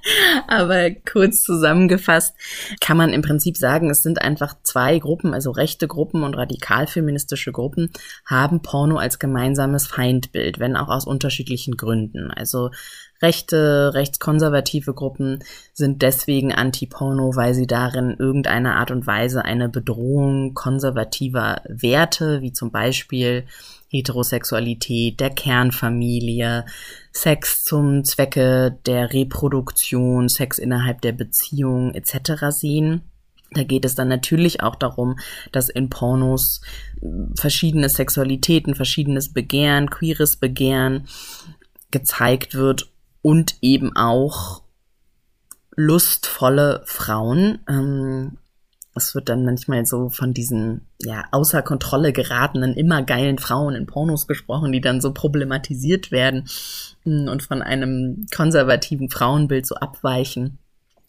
[0.48, 2.36] Aber kurz zusammengefasst
[2.80, 7.52] kann man im Prinzip sagen, es sind einfach zwei Gruppen, also rechte Gruppen und radikalfeministische
[7.52, 7.92] Gruppen,
[8.26, 12.32] haben Porno als gemeinsames Feindbild, wenn auch aus unterschiedlichen Gründen.
[12.32, 12.72] Also
[13.22, 15.40] rechte, rechtskonservative Gruppen
[15.74, 22.52] sind deswegen anti-Porno, weil sie darin irgendeiner Art und Weise eine Bedrohung konservativer Werte, wie
[22.52, 23.46] zum Beispiel
[23.96, 26.66] Heterosexualität, der Kernfamilie,
[27.12, 32.50] Sex zum Zwecke der Reproduktion, Sex innerhalb der Beziehung etc.
[32.50, 33.02] sehen.
[33.52, 35.18] Da geht es dann natürlich auch darum,
[35.52, 36.62] dass in Pornos
[37.40, 41.08] verschiedene Sexualitäten, verschiedenes Begehren, queeres Begehren
[41.92, 44.64] gezeigt wird und eben auch
[45.76, 47.60] lustvolle Frauen.
[47.70, 48.38] Ähm,
[48.96, 53.86] es wird dann manchmal so von diesen ja außer Kontrolle geratenen immer geilen Frauen in
[53.86, 56.48] Pornos gesprochen, die dann so problematisiert werden
[57.04, 60.60] hm, und von einem konservativen Frauenbild so abweichen.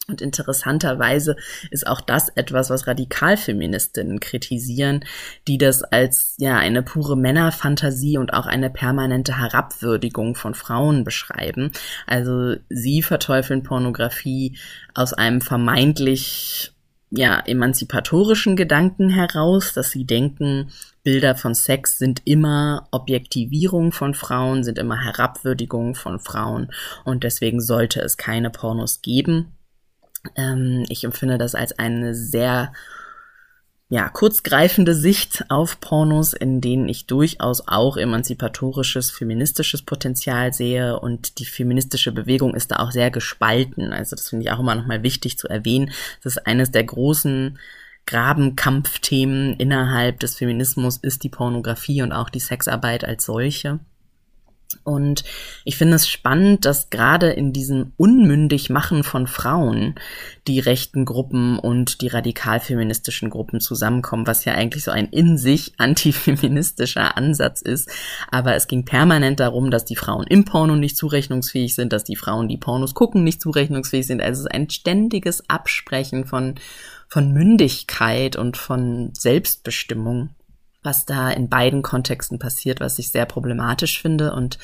[0.09, 1.35] Und interessanterweise
[1.69, 5.03] ist auch das etwas, was Radikalfeministinnen kritisieren,
[5.49, 11.73] die das als ja eine pure Männerfantasie und auch eine permanente Herabwürdigung von Frauen beschreiben.
[12.05, 14.57] Also sie verteufeln Pornografie
[14.93, 16.71] aus einem vermeintlich
[17.09, 20.71] ja emanzipatorischen Gedanken heraus, dass sie denken,
[21.03, 26.71] Bilder von Sex sind immer Objektivierung von Frauen, sind immer Herabwürdigung von Frauen
[27.05, 29.53] und deswegen sollte es keine Pornos geben.
[30.35, 32.73] Ähm, ich empfinde das als eine sehr
[33.89, 41.39] ja, kurzgreifende Sicht auf Pornos, in denen ich durchaus auch emanzipatorisches, feministisches Potenzial sehe und
[41.39, 43.93] die feministische Bewegung ist da auch sehr gespalten.
[43.93, 45.91] Also das finde ich auch immer nochmal wichtig zu erwähnen.
[46.21, 47.57] Das ist eines der großen
[48.05, 53.79] Grabenkampfthemen innerhalb des Feminismus ist die Pornografie und auch die Sexarbeit als solche.
[54.83, 55.23] Und
[55.63, 59.95] ich finde es spannend, dass gerade in diesem Unmündigmachen von Frauen
[60.47, 65.73] die rechten Gruppen und die radikalfeministischen Gruppen zusammenkommen, was ja eigentlich so ein in sich
[65.77, 67.89] antifeministischer Ansatz ist.
[68.29, 72.15] Aber es ging permanent darum, dass die Frauen im Porno nicht zurechnungsfähig sind, dass die
[72.15, 74.21] Frauen, die Pornos gucken, nicht zurechnungsfähig sind.
[74.21, 76.55] Also es ist ein ständiges Absprechen von,
[77.07, 80.29] von Mündigkeit und von Selbstbestimmung
[80.87, 84.33] was da in beiden Kontexten passiert, was ich sehr problematisch finde.
[84.33, 84.57] Und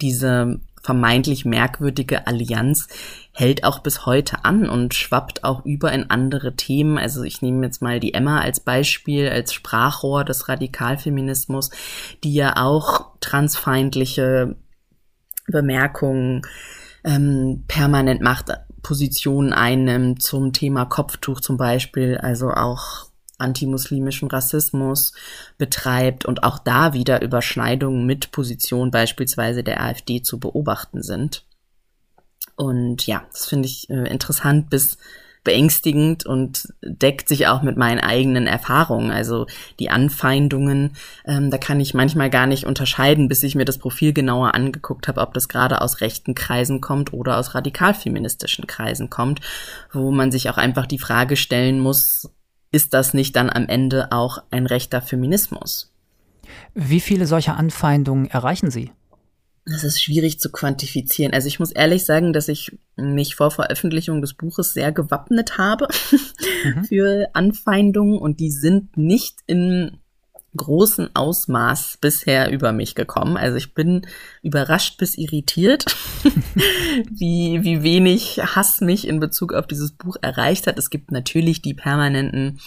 [0.00, 2.88] diese vermeintlich merkwürdige Allianz
[3.32, 6.98] hält auch bis heute an und schwappt auch über in andere Themen.
[6.98, 11.70] Also ich nehme jetzt mal die Emma als Beispiel, als Sprachrohr des Radikalfeminismus,
[12.24, 14.56] die ja auch transfeindliche
[15.46, 16.42] Bemerkungen
[17.04, 18.50] ähm, permanent macht,
[18.82, 23.07] Positionen einnimmt zum Thema Kopftuch zum Beispiel, also auch
[23.38, 25.12] antimuslimischen Rassismus
[25.56, 31.44] betreibt und auch da wieder Überschneidungen mit Positionen beispielsweise der AfD zu beobachten sind.
[32.56, 34.98] Und ja, das finde ich äh, interessant bis
[35.44, 39.10] beängstigend und deckt sich auch mit meinen eigenen Erfahrungen.
[39.10, 39.46] Also
[39.78, 44.12] die Anfeindungen, ähm, da kann ich manchmal gar nicht unterscheiden, bis ich mir das Profil
[44.12, 49.40] genauer angeguckt habe, ob das gerade aus rechten Kreisen kommt oder aus radikalfeministischen Kreisen kommt,
[49.92, 52.28] wo man sich auch einfach die Frage stellen muss,
[52.70, 55.92] ist das nicht dann am Ende auch ein rechter Feminismus?
[56.74, 58.92] Wie viele solcher Anfeindungen erreichen Sie?
[59.70, 61.34] Das ist schwierig zu quantifizieren.
[61.34, 65.88] Also ich muss ehrlich sagen, dass ich mich vor Veröffentlichung des Buches sehr gewappnet habe
[66.64, 66.84] mhm.
[66.84, 69.98] für Anfeindungen und die sind nicht in
[70.58, 73.38] großen Ausmaß bisher über mich gekommen.
[73.38, 74.06] Also ich bin
[74.42, 75.86] überrascht bis irritiert,
[77.10, 80.78] wie, wie wenig Hass mich in Bezug auf dieses Buch erreicht hat.
[80.78, 82.60] Es gibt natürlich die permanenten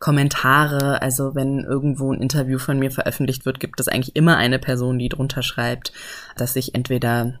[0.00, 1.00] Kommentare.
[1.02, 4.98] Also wenn irgendwo ein Interview von mir veröffentlicht wird, gibt es eigentlich immer eine Person,
[4.98, 5.92] die drunter schreibt,
[6.36, 7.38] dass ich entweder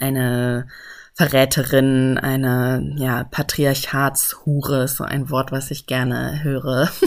[0.00, 0.66] eine
[1.14, 6.90] Verräterin, eine ja, Patriarchatshure, so ein Wort, was ich gerne höre.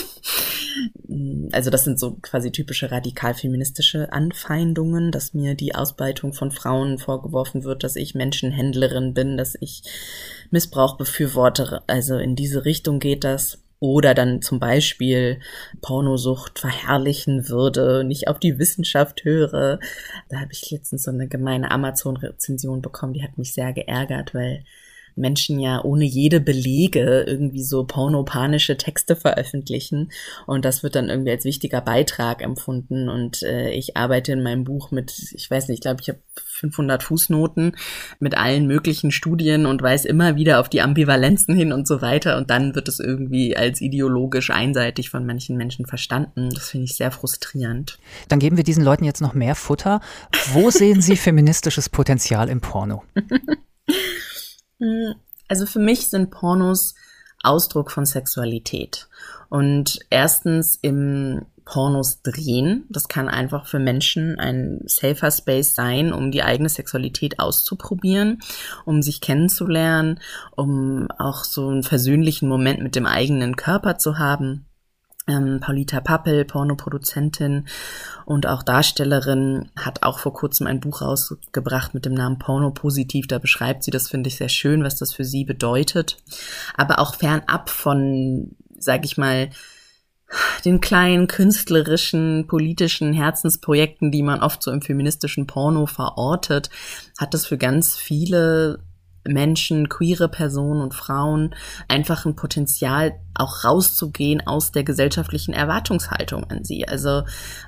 [1.52, 7.64] also das sind so quasi typische radikal-feministische Anfeindungen, dass mir die Ausbeutung von Frauen vorgeworfen
[7.64, 9.84] wird, dass ich Menschenhändlerin bin, dass ich
[10.52, 11.84] Missbrauch befürwortere.
[11.88, 15.40] Also in diese Richtung geht das oder dann zum Beispiel
[15.82, 19.80] Pornosucht verherrlichen würde, nicht auf die Wissenschaft höre.
[20.30, 24.64] Da habe ich letztens so eine gemeine Amazon-Rezension bekommen, die hat mich sehr geärgert, weil
[25.16, 30.12] Menschen ja ohne jede Belege irgendwie so pornopanische Texte veröffentlichen
[30.46, 34.64] und das wird dann irgendwie als wichtiger Beitrag empfunden und äh, ich arbeite in meinem
[34.64, 37.76] Buch mit, ich weiß nicht, ich glaube, ich habe 500 Fußnoten
[38.20, 42.38] mit allen möglichen Studien und weise immer wieder auf die Ambivalenzen hin und so weiter
[42.38, 46.50] und dann wird es irgendwie als ideologisch einseitig von manchen Menschen verstanden.
[46.54, 47.98] Das finde ich sehr frustrierend.
[48.28, 50.02] Dann geben wir diesen Leuten jetzt noch mehr Futter.
[50.54, 53.04] Wo sehen Sie feministisches Potenzial im Porno?
[54.80, 55.16] Hm,
[55.48, 56.96] also für mich sind Pornos
[57.44, 59.08] Ausdruck von Sexualität.
[59.50, 62.86] Und erstens im Pornos drehen.
[62.90, 68.40] Das kann einfach für Menschen ein safer Space sein, um die eigene Sexualität auszuprobieren,
[68.86, 70.20] um sich kennenzulernen,
[70.56, 74.68] um auch so einen versöhnlichen Moment mit dem eigenen Körper zu haben
[75.28, 77.68] ähm, Paulita Pappel, Pornoproduzentin
[78.26, 83.28] und auch Darstellerin, hat auch vor kurzem ein Buch rausgebracht mit dem Namen Porno Positiv.
[83.28, 86.18] Da beschreibt sie, das finde ich sehr schön, was das für sie bedeutet.
[86.76, 89.50] Aber auch fernab von, sag ich mal,
[90.64, 96.70] den kleinen künstlerischen, politischen Herzensprojekten, die man oft so im feministischen Porno verortet,
[97.18, 98.80] hat das für ganz viele
[99.28, 101.56] Menschen, queere Personen und Frauen
[101.88, 106.88] einfach ein Potenzial, auch rauszugehen aus der gesellschaftlichen Erwartungshaltung an sie.
[106.88, 107.24] Also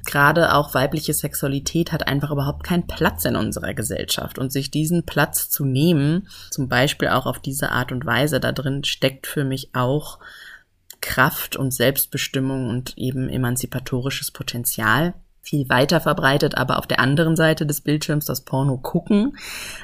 [0.06, 4.40] gerade auch weibliche Sexualität hat einfach überhaupt keinen Platz in unserer Gesellschaft.
[4.40, 8.52] Und sich diesen Platz zu nehmen, zum Beispiel auch auf diese Art und Weise, da
[8.52, 10.20] drin steckt für mich auch
[11.02, 15.14] Kraft und Selbstbestimmung und eben emanzipatorisches Potenzial
[15.48, 19.38] viel weiter verbreitet, aber auf der anderen Seite des Bildschirms das Porno gucken,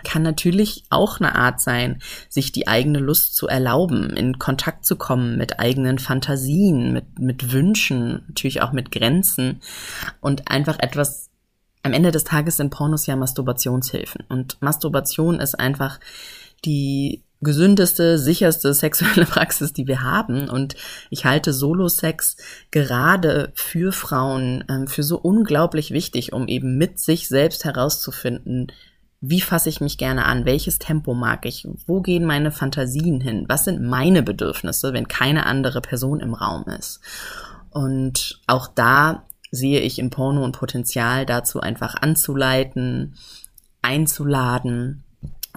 [0.03, 4.97] kann natürlich auch eine Art sein, sich die eigene Lust zu erlauben, in Kontakt zu
[4.97, 9.61] kommen mit eigenen Fantasien, mit, mit Wünschen, natürlich auch mit Grenzen
[10.19, 11.29] und einfach etwas
[11.81, 14.23] am Ende des Tages sind Pornos ja Masturbationshilfen.
[14.29, 15.99] Und Masturbation ist einfach
[16.65, 20.49] die gesündeste, sicherste sexuelle Praxis, die wir haben.
[20.49, 20.75] Und
[21.09, 22.37] ich halte Solo-Sex
[22.71, 28.71] gerade für Frauen ähm, für so unglaublich wichtig, um eben mit sich selbst herauszufinden,
[29.25, 30.43] wie fasse ich mich gerne an?
[30.43, 31.65] Welches Tempo mag ich?
[31.87, 33.45] Wo gehen meine Fantasien hin?
[33.47, 36.99] Was sind meine Bedürfnisse, wenn keine andere Person im Raum ist?
[37.69, 43.15] Und auch da sehe ich im Porno ein Potenzial dazu, einfach anzuleiten,
[43.81, 45.05] einzuladen,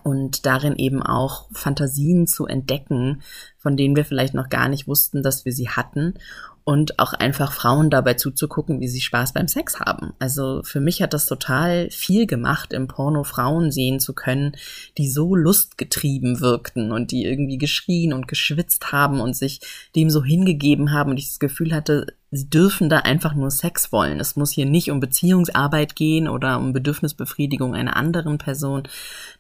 [0.07, 3.23] und darin eben auch Fantasien zu entdecken,
[3.59, 6.15] von denen wir vielleicht noch gar nicht wussten, dass wir sie hatten
[6.63, 10.13] und auch einfach Frauen dabei zuzugucken, wie sie Spaß beim Sex haben.
[10.21, 14.53] Also für mich hat das total viel gemacht, im Porno Frauen sehen zu können,
[14.97, 19.59] die so lustgetrieben wirkten und die irgendwie geschrien und geschwitzt haben und sich
[19.97, 23.93] dem so hingegeben haben und ich das Gefühl hatte, sie dürfen da einfach nur Sex
[23.93, 24.21] wollen.
[24.21, 28.85] Es muss hier nicht um Beziehungsarbeit gehen oder um Bedürfnisbefriedigung einer anderen Person.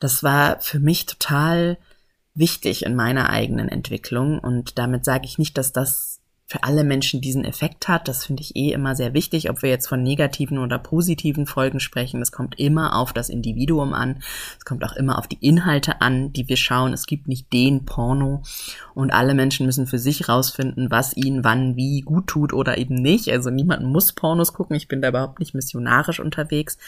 [0.01, 1.79] Das war für mich total
[2.35, 6.16] wichtig in meiner eigenen Entwicklung und damit sage ich nicht, dass das
[6.49, 8.07] für alle Menschen diesen Effekt hat.
[8.07, 11.81] Das finde ich eh immer sehr wichtig, ob wir jetzt von negativen oder positiven Folgen
[11.81, 12.23] sprechen.
[12.23, 14.23] Es kommt immer auf das Individuum an.
[14.57, 16.93] Es kommt auch immer auf die Inhalte an, die wir schauen.
[16.93, 18.43] Es gibt nicht den Porno
[18.95, 22.95] und alle Menschen müssen für sich rausfinden, was ihnen wann wie gut tut oder eben
[22.95, 23.29] nicht.
[23.29, 24.77] Also niemand muss Pornos gucken.
[24.77, 26.79] Ich bin da überhaupt nicht missionarisch unterwegs.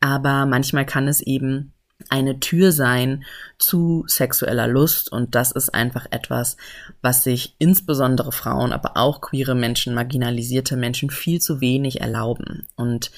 [0.00, 1.72] Aber manchmal kann es eben
[2.08, 3.24] eine Tür sein
[3.58, 6.56] zu sexueller Lust und das ist einfach etwas,
[7.00, 12.68] was sich insbesondere Frauen, aber auch queere Menschen, marginalisierte Menschen viel zu wenig erlauben.
[12.76, 13.10] Und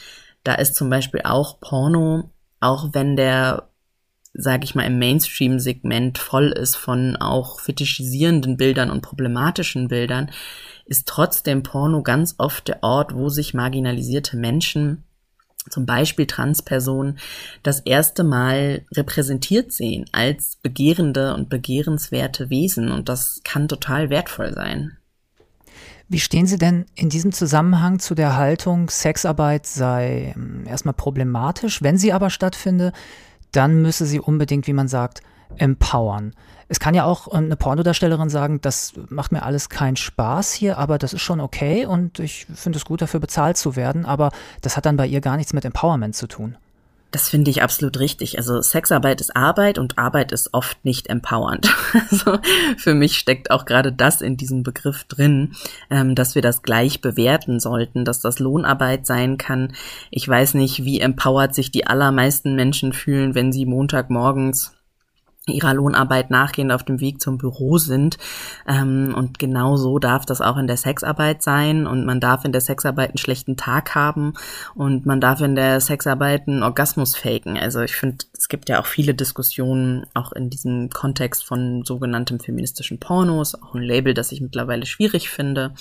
[0.45, 3.69] da ist zum Beispiel auch Porno, auch wenn der
[4.35, 10.31] sage ich mal, im Mainstream-Segment voll ist von auch fetischisierenden Bildern und problematischen Bildern,
[10.87, 15.05] ist trotzdem Porno ganz oft der Ort, wo sich marginalisierte Menschen
[15.71, 17.19] zum Beispiel Transpersonen
[17.63, 22.91] das erste Mal repräsentiert sehen als begehrende und begehrenswerte Wesen.
[22.91, 24.99] Und das kann total wertvoll sein.
[26.09, 31.83] Wie stehen Sie denn in diesem Zusammenhang zu der Haltung, Sexarbeit sei hm, erstmal problematisch,
[31.83, 32.93] wenn sie aber stattfinde,
[33.53, 35.21] dann müsse sie unbedingt, wie man sagt,
[35.57, 36.35] empowern.
[36.69, 40.99] Es kann ja auch eine Pornodarstellerin sagen, das macht mir alles keinen Spaß hier, aber
[40.99, 44.77] das ist schon okay und ich finde es gut, dafür bezahlt zu werden, aber das
[44.77, 46.57] hat dann bei ihr gar nichts mit Empowerment zu tun.
[47.11, 48.37] Das finde ich absolut richtig.
[48.37, 51.75] Also Sexarbeit ist Arbeit und Arbeit ist oft nicht empowernd.
[52.11, 52.39] Also
[52.77, 55.55] für mich steckt auch gerade das in diesem Begriff drin,
[55.91, 59.73] ähm, dass wir das gleich bewerten sollten, dass das Lohnarbeit sein kann.
[60.11, 64.78] Ich weiß nicht, wie empowered sich die allermeisten Menschen fühlen, wenn sie Montagmorgens
[65.53, 68.19] ihrer Lohnarbeit nachgehend auf dem Weg zum Büro sind.
[68.67, 71.87] Ähm, und genau so darf das auch in der Sexarbeit sein.
[71.87, 74.35] Und man darf in der Sexarbeit einen schlechten Tag haben
[74.75, 77.59] und man darf in der Sexarbeit einen Orgasmus faken.
[77.59, 82.41] Also ich finde, es gibt ja auch viele Diskussionen, auch in diesem Kontext von sogenanntem
[82.41, 85.73] feministischen Pornos, auch ein Label, das ich mittlerweile schwierig finde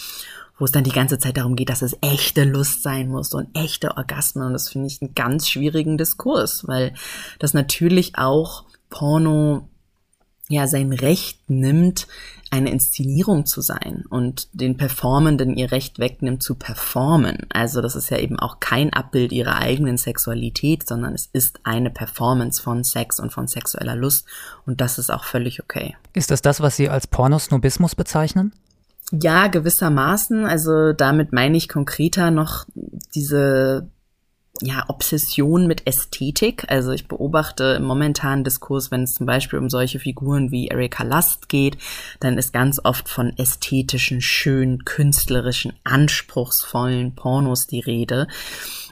[0.57, 3.55] wo es dann die ganze Zeit darum geht, dass es echte Lust sein muss und
[3.55, 4.47] echte Orgasmen.
[4.47, 6.93] Und das finde ich einen ganz schwierigen Diskurs, weil
[7.39, 9.69] das natürlich auch Porno
[10.49, 12.07] ja sein Recht nimmt,
[12.49, 17.39] eine Inszenierung zu sein und den Performenden ihr Recht wegnimmt zu performen.
[17.49, 21.89] Also das ist ja eben auch kein Abbild ihrer eigenen Sexualität, sondern es ist eine
[21.89, 24.25] Performance von Sex und von sexueller Lust
[24.65, 25.95] und das ist auch völlig okay.
[26.13, 28.53] Ist das das, was Sie als Pornosnobismus bezeichnen?
[29.11, 30.45] Ja, gewissermaßen.
[30.45, 32.65] Also damit meine ich konkreter noch
[33.15, 33.89] diese
[34.61, 36.65] ja, Obsession mit Ästhetik.
[36.69, 41.03] Also ich beobachte im momentanen Diskurs, wenn es zum Beispiel um solche Figuren wie Erika
[41.03, 41.77] Lust geht,
[42.19, 48.27] dann ist ganz oft von ästhetischen, schönen, künstlerischen, anspruchsvollen Pornos die Rede.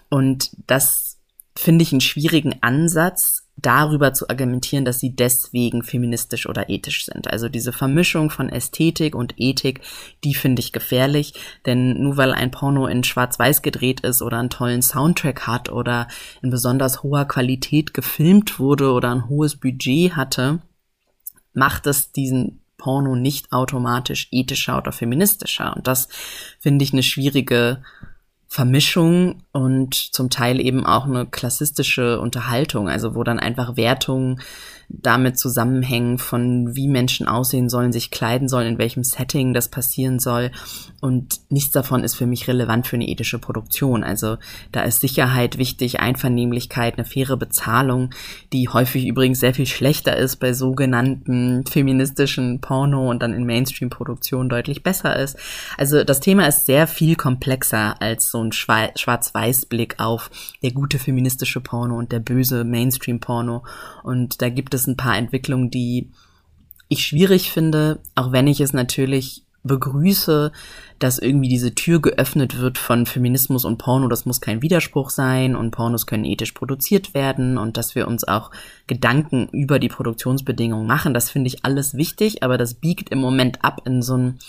[0.10, 1.18] Und das
[1.58, 7.32] finde ich einen schwierigen Ansatz, darüber zu argumentieren, dass sie deswegen feministisch oder ethisch sind.
[7.32, 9.82] Also diese Vermischung von Ästhetik und Ethik,
[10.24, 11.34] die finde ich gefährlich,
[11.66, 16.08] denn nur weil ein Porno in Schwarz-Weiß gedreht ist oder einen tollen Soundtrack hat oder
[16.42, 20.60] in besonders hoher Qualität gefilmt wurde oder ein hohes Budget hatte,
[21.54, 25.76] macht es diesen Porno nicht automatisch ethischer oder feministischer.
[25.76, 26.10] Und das
[26.60, 27.82] finde ich eine schwierige
[28.56, 34.40] Vermischung und zum Teil eben auch eine klassistische Unterhaltung, also wo dann einfach Wertungen
[34.88, 40.20] damit zusammenhängen von wie Menschen aussehen sollen, sich kleiden sollen, in welchem Setting das passieren
[40.20, 40.52] soll.
[41.02, 44.04] Und nichts davon ist für mich relevant für eine ethische Produktion.
[44.04, 44.38] Also
[44.72, 48.12] da ist Sicherheit wichtig, Einvernehmlichkeit, eine faire Bezahlung,
[48.54, 54.50] die häufig übrigens sehr viel schlechter ist bei sogenannten feministischen Porno und dann in Mainstream-Produktionen
[54.50, 55.38] deutlich besser ist.
[55.78, 60.30] Also das Thema ist sehr viel komplexer als so ein Schwarz-Weiß-Blick auf
[60.62, 63.64] der gute feministische Porno und der böse Mainstream-Porno.
[64.04, 66.12] Und da gibt es ein paar Entwicklungen, die
[66.88, 70.52] ich schwierig finde, auch wenn ich es natürlich begrüße,
[71.00, 74.08] dass irgendwie diese Tür geöffnet wird von Feminismus und Porno.
[74.08, 78.24] Das muss kein Widerspruch sein und Pornos können ethisch produziert werden und dass wir uns
[78.26, 78.52] auch
[78.88, 81.14] Gedanken über die Produktionsbedingungen machen.
[81.14, 84.40] Das finde ich alles wichtig, aber das biegt im Moment ab in so ein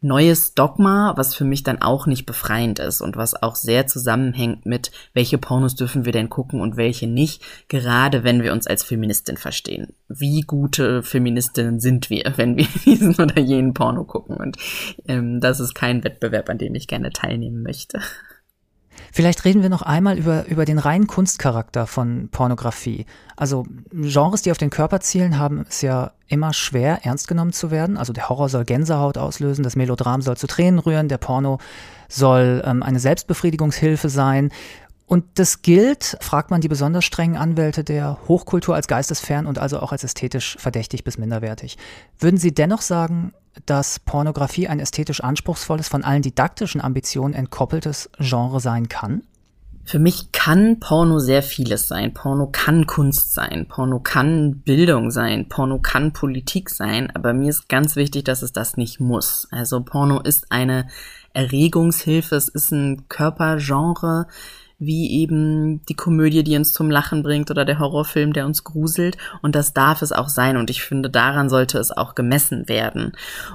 [0.00, 4.66] neues Dogma, was für mich dann auch nicht befreiend ist und was auch sehr zusammenhängt
[4.66, 8.84] mit, welche Pornos dürfen wir denn gucken und welche nicht, gerade wenn wir uns als
[8.84, 9.94] Feministin verstehen.
[10.08, 14.36] Wie gute Feministinnen sind wir, wenn wir diesen oder jenen Porno gucken?
[14.36, 14.56] Und
[15.08, 18.00] ähm, das ist kein Wettbewerb, an dem ich gerne teilnehmen möchte.
[19.12, 23.06] Vielleicht reden wir noch einmal über, über den reinen Kunstcharakter von Pornografie.
[23.36, 27.70] Also Genres, die auf den Körper zielen, haben es ja immer schwer, ernst genommen zu
[27.70, 27.96] werden.
[27.96, 31.58] Also der Horror soll Gänsehaut auslösen, das Melodram soll zu Tränen rühren, der Porno
[32.08, 34.50] soll ähm, eine Selbstbefriedigungshilfe sein.
[35.06, 39.78] Und das gilt, fragt man die besonders strengen Anwälte der Hochkultur als geistesfern und also
[39.78, 41.78] auch als ästhetisch verdächtig bis minderwertig.
[42.18, 43.32] Würden Sie dennoch sagen,
[43.64, 49.22] dass Pornografie ein ästhetisch anspruchsvolles, von allen didaktischen Ambitionen entkoppeltes Genre sein kann?
[49.86, 52.12] Für mich kann Porno sehr vieles sein.
[52.12, 53.68] Porno kann Kunst sein.
[53.68, 55.48] Porno kann Bildung sein.
[55.48, 57.08] Porno kann Politik sein.
[57.14, 59.46] Aber mir ist ganz wichtig, dass es das nicht muss.
[59.52, 60.88] Also Porno ist eine
[61.34, 62.34] Erregungshilfe.
[62.34, 64.26] Es ist ein Körpergenre
[64.78, 69.16] wie eben die Komödie, die uns zum Lachen bringt oder der Horrorfilm, der uns gruselt.
[69.40, 70.58] Und das darf es auch sein.
[70.58, 73.12] Und ich finde, daran sollte es auch gemessen werden.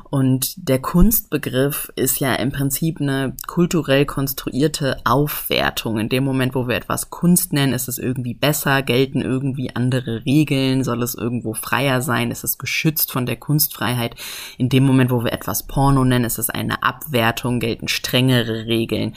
[0.09, 5.99] Und der Kunstbegriff ist ja im Prinzip eine kulturell konstruierte Aufwertung.
[5.99, 10.25] In dem Moment, wo wir etwas Kunst nennen, ist es irgendwie besser, gelten irgendwie andere
[10.25, 14.15] Regeln, soll es irgendwo freier sein, ist es geschützt von der Kunstfreiheit.
[14.57, 19.13] In dem Moment, wo wir etwas Porno nennen, ist es eine Abwertung, gelten strengere Regeln.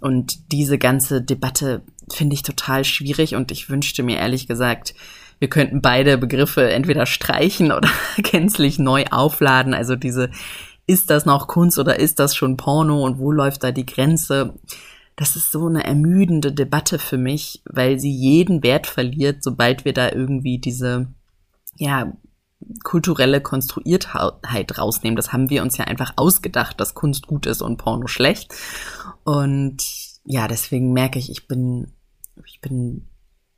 [0.00, 4.94] Und diese ganze Debatte Debatte finde ich total schwierig und ich wünschte mir ehrlich gesagt,
[5.40, 9.74] wir könnten beide Begriffe entweder streichen oder gänzlich neu aufladen.
[9.74, 10.30] Also diese,
[10.86, 14.54] ist das noch Kunst oder ist das schon Porno und wo läuft da die Grenze?
[15.16, 19.92] Das ist so eine ermüdende Debatte für mich, weil sie jeden Wert verliert, sobald wir
[19.92, 21.08] da irgendwie diese,
[21.76, 22.10] ja,
[22.84, 25.16] kulturelle Konstruiertheit rausnehmen.
[25.16, 28.54] Das haben wir uns ja einfach ausgedacht, dass Kunst gut ist und Porno schlecht.
[29.24, 29.82] Und
[30.24, 31.92] ja, deswegen merke ich, ich bin,
[32.46, 33.06] ich bin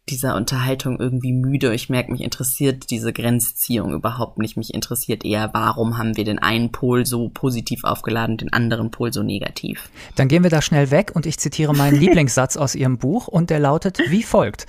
[0.08, 1.74] dieser Unterhaltung irgendwie müde.
[1.74, 4.56] Ich merke, mich interessiert diese Grenzziehung überhaupt nicht.
[4.56, 9.12] Mich interessiert eher, warum haben wir den einen Pol so positiv aufgeladen, den anderen Pol
[9.12, 9.90] so negativ.
[10.14, 13.50] Dann gehen wir da schnell weg und ich zitiere meinen Lieblingssatz aus Ihrem Buch und
[13.50, 14.66] der lautet wie folgt.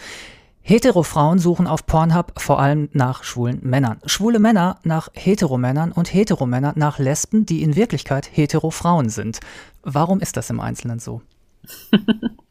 [0.61, 3.99] Hetero-Frauen suchen auf Pornhub vor allem nach schwulen Männern.
[4.05, 9.39] Schwule Männer nach Heteromännern und Heteromänner nach Lesben, die in Wirklichkeit Hetero-Frauen sind.
[9.83, 11.21] Warum ist das im Einzelnen so?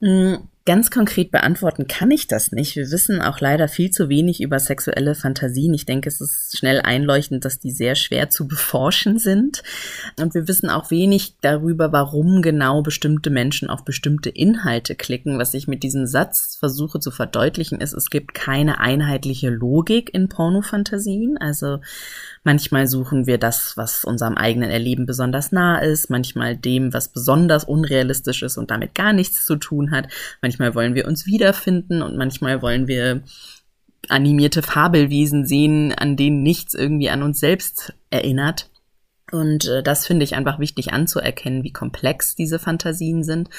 [0.00, 2.76] Mm, ganz konkret beantworten kann ich das nicht.
[2.76, 5.72] Wir wissen auch leider viel zu wenig über sexuelle Fantasien.
[5.72, 9.62] Ich denke, es ist schnell einleuchtend, dass die sehr schwer zu beforschen sind.
[10.20, 15.38] Und wir wissen auch wenig darüber, warum genau bestimmte Menschen auf bestimmte Inhalte klicken.
[15.38, 20.28] Was ich mit diesem Satz versuche zu verdeutlichen, ist, es gibt keine einheitliche Logik in
[20.28, 21.38] Pornofantasien.
[21.38, 21.78] Also
[22.48, 27.64] Manchmal suchen wir das, was unserem eigenen Erleben besonders nah ist, manchmal dem, was besonders
[27.64, 30.08] unrealistisch ist und damit gar nichts zu tun hat.
[30.40, 33.22] Manchmal wollen wir uns wiederfinden und manchmal wollen wir
[34.08, 38.70] animierte Fabelwesen sehen, an denen nichts irgendwie an uns selbst erinnert.
[39.30, 43.50] Und äh, das finde ich einfach wichtig anzuerkennen, wie komplex diese Fantasien sind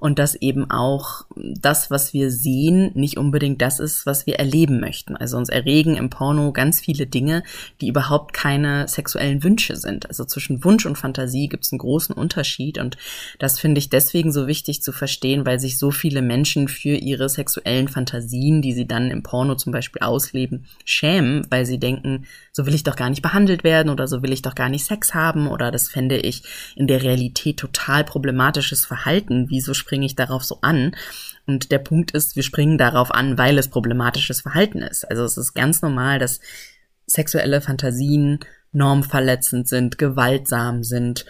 [0.00, 4.80] und dass eben auch das, was wir sehen, nicht unbedingt das ist, was wir erleben
[4.80, 5.16] möchten.
[5.16, 7.42] Also uns erregen im Porno ganz viele Dinge,
[7.80, 10.08] die überhaupt keine sexuellen Wünsche sind.
[10.08, 12.96] Also zwischen Wunsch und Fantasie gibt es einen großen Unterschied und
[13.38, 17.28] das finde ich deswegen so wichtig zu verstehen, weil sich so viele Menschen für ihre
[17.28, 22.66] sexuellen Fantasien, die sie dann im Porno zum Beispiel ausleben, schämen, weil sie denken, so
[22.66, 25.14] will ich doch gar nicht behandelt werden oder so will ich doch gar nicht Sex
[25.14, 26.42] haben oder das fände ich
[26.76, 29.46] in der Realität total problematisches Verhalten.
[29.48, 30.94] Wieso springe ich darauf so an?
[31.46, 35.10] Und der Punkt ist, wir springen darauf an, weil es problematisches Verhalten ist.
[35.10, 36.40] Also es ist ganz normal, dass
[37.06, 38.40] sexuelle Fantasien
[38.72, 41.24] normverletzend sind, gewaltsam sind,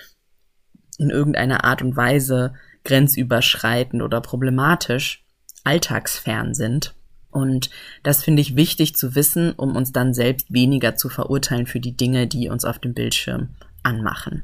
[0.98, 2.54] in irgendeiner Art und Weise
[2.84, 5.24] grenzüberschreitend oder problematisch,
[5.62, 6.96] alltagsfern sind.
[7.30, 7.70] Und
[8.02, 11.96] das finde ich wichtig zu wissen, um uns dann selbst weniger zu verurteilen für die
[11.96, 13.50] Dinge, die uns auf dem Bildschirm
[13.84, 14.42] anmachen.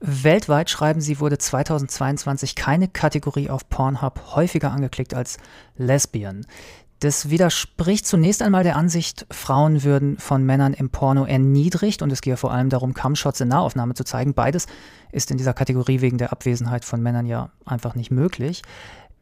[0.00, 5.38] Weltweit schreiben sie, wurde 2022 keine Kategorie auf Pornhub häufiger angeklickt als
[5.76, 6.46] Lesbian.
[7.00, 12.22] Das widerspricht zunächst einmal der Ansicht, Frauen würden von Männern im Porno erniedrigt und es
[12.22, 14.34] gehe vor allem darum, Cumshots in Nahaufnahme zu zeigen.
[14.34, 14.66] Beides
[15.12, 18.62] ist in dieser Kategorie wegen der Abwesenheit von Männern ja einfach nicht möglich.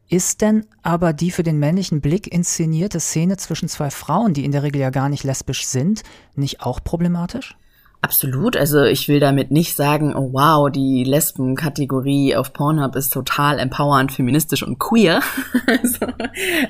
[0.09, 4.51] Ist denn aber die für den männlichen Blick inszenierte Szene zwischen zwei Frauen, die in
[4.51, 6.01] der Regel ja gar nicht lesbisch sind,
[6.35, 7.57] nicht auch problematisch?
[8.01, 8.55] Absolut.
[8.55, 14.11] Also ich will damit nicht sagen, oh wow, die Lesben-Kategorie auf Pornhub ist total empowernd,
[14.11, 15.21] feministisch und queer.
[15.67, 16.05] also,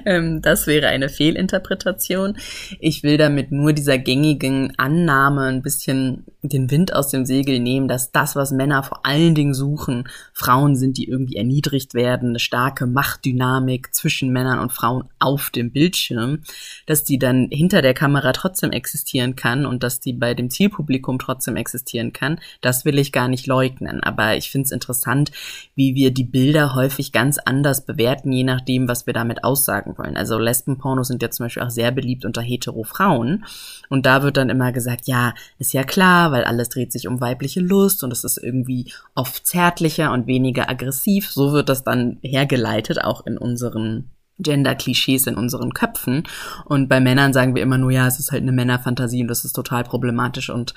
[0.06, 2.38] ähm, das wäre eine Fehlinterpretation.
[2.80, 7.90] Ich will damit nur dieser gängigen Annahme ein bisschen den Wind aus dem Segel nehmen,
[7.90, 12.40] dass das, was Männer vor allen Dingen suchen, Frauen sind, die irgendwie erniedrigt werden, eine
[12.40, 16.44] starke Machtdynamik zwischen Männern und Frauen auf dem Bildschirm,
[16.86, 21.17] dass die dann hinter der Kamera trotzdem existieren kann und dass die bei dem Zielpublikum
[21.18, 22.40] Publikum trotzdem existieren kann.
[22.62, 24.02] Das will ich gar nicht leugnen.
[24.02, 25.32] Aber ich finde es interessant,
[25.76, 30.18] wie wir die Bilder häufig ganz anders bewerten, je nachdem, was wir damit aussagen wollen.
[30.18, 33.46] Also Lesbenpornos sind ja zum Beispiel auch sehr beliebt unter hetero Frauen.
[33.90, 37.22] Und da wird dann immer gesagt, ja, ist ja klar, weil alles dreht sich um
[37.22, 41.30] weibliche Lust und es ist irgendwie oft zärtlicher und weniger aggressiv.
[41.30, 46.24] So wird das dann hergeleitet, auch in unseren Gender-Klischees in unseren Köpfen.
[46.66, 49.46] Und bei Männern sagen wir immer nur, ja, es ist halt eine Männerfantasie und das
[49.46, 50.74] ist total problematisch und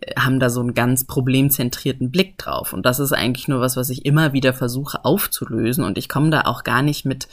[0.00, 2.72] äh, haben da so einen ganz problemzentrierten Blick drauf.
[2.72, 5.84] Und das ist eigentlich nur was, was ich immer wieder versuche aufzulösen.
[5.84, 7.28] Und ich komme da auch gar nicht mit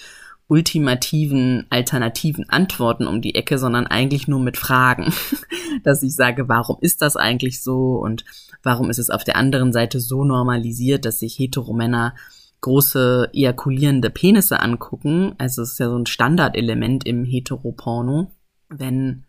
[0.47, 5.13] ultimativen alternativen Antworten um die Ecke, sondern eigentlich nur mit Fragen,
[5.83, 8.25] dass ich sage, warum ist das eigentlich so und
[8.61, 12.15] warum ist es auf der anderen Seite so normalisiert, dass sich Heteromänner
[12.61, 15.33] große ejakulierende Penisse angucken.
[15.37, 18.31] Also es ist ja so ein Standardelement im Heteroporno,
[18.69, 19.25] wenn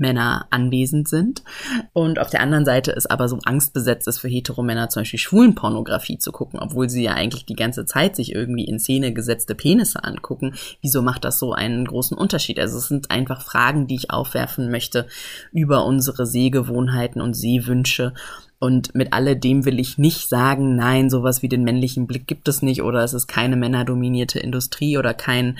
[0.00, 1.42] Männer anwesend sind.
[1.92, 6.18] Und auf der anderen Seite ist aber so angstbesetzt ist für Heteromänner zum Beispiel Schwulenpornografie
[6.18, 10.02] zu gucken, obwohl sie ja eigentlich die ganze Zeit sich irgendwie in Szene gesetzte Penisse
[10.04, 10.54] angucken.
[10.80, 12.58] Wieso macht das so einen großen Unterschied?
[12.58, 15.06] Also es sind einfach Fragen, die ich aufwerfen möchte
[15.52, 18.14] über unsere Sehgewohnheiten und Sehwünsche
[18.60, 22.60] und mit alledem will ich nicht sagen, nein, sowas wie den männlichen Blick gibt es
[22.60, 25.58] nicht oder es ist keine männerdominierte Industrie oder kein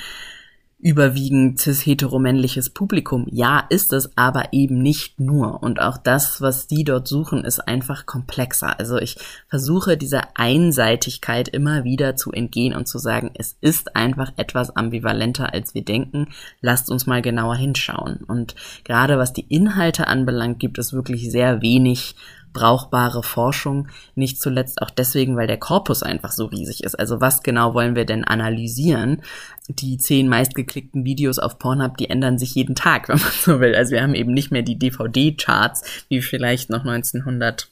[0.82, 3.26] überwiegend cis-heteromännliches Publikum.
[3.30, 5.62] Ja, ist es, aber eben nicht nur.
[5.62, 8.78] Und auch das, was die dort suchen, ist einfach komplexer.
[8.78, 9.16] Also ich
[9.48, 15.52] versuche dieser Einseitigkeit immer wieder zu entgehen und zu sagen, es ist einfach etwas ambivalenter,
[15.52, 16.28] als wir denken.
[16.60, 18.24] Lasst uns mal genauer hinschauen.
[18.26, 18.54] Und
[18.84, 22.14] gerade was die Inhalte anbelangt, gibt es wirklich sehr wenig
[22.52, 26.94] brauchbare Forschung, nicht zuletzt auch deswegen, weil der Korpus einfach so riesig ist.
[26.94, 29.22] Also was genau wollen wir denn analysieren?
[29.68, 33.74] Die zehn meistgeklickten Videos auf Pornhub, die ändern sich jeden Tag, wenn man so will.
[33.74, 37.68] Also wir haben eben nicht mehr die DVD-Charts, wie vielleicht noch 1900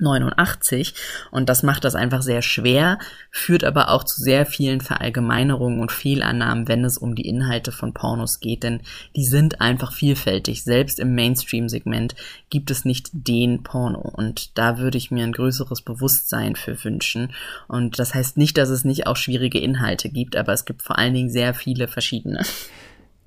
[0.00, 0.94] 89
[1.30, 2.98] und das macht das einfach sehr schwer,
[3.30, 7.94] führt aber auch zu sehr vielen Verallgemeinerungen und Fehlannahmen, wenn es um die Inhalte von
[7.94, 8.80] Pornos geht, denn
[9.16, 10.64] die sind einfach vielfältig.
[10.64, 12.14] Selbst im Mainstream-Segment
[12.50, 17.32] gibt es nicht den Porno und da würde ich mir ein größeres Bewusstsein für wünschen
[17.68, 20.98] und das heißt nicht, dass es nicht auch schwierige Inhalte gibt, aber es gibt vor
[20.98, 22.42] allen Dingen sehr viele verschiedene.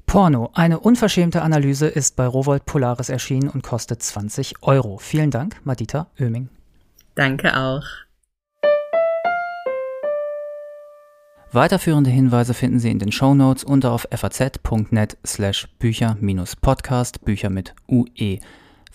[0.06, 5.00] Porno, eine unverschämte Analyse ist bei Rowold Polaris erschienen und kostet 20 Euro.
[5.00, 6.50] Vielen Dank, Madita Oeming.
[7.16, 7.84] Danke auch.
[11.52, 17.76] Weiterführende Hinweise finden Sie in den Show Notes und auf faz.net slash Bücher-Podcast, Bücher mit
[17.88, 18.40] UE.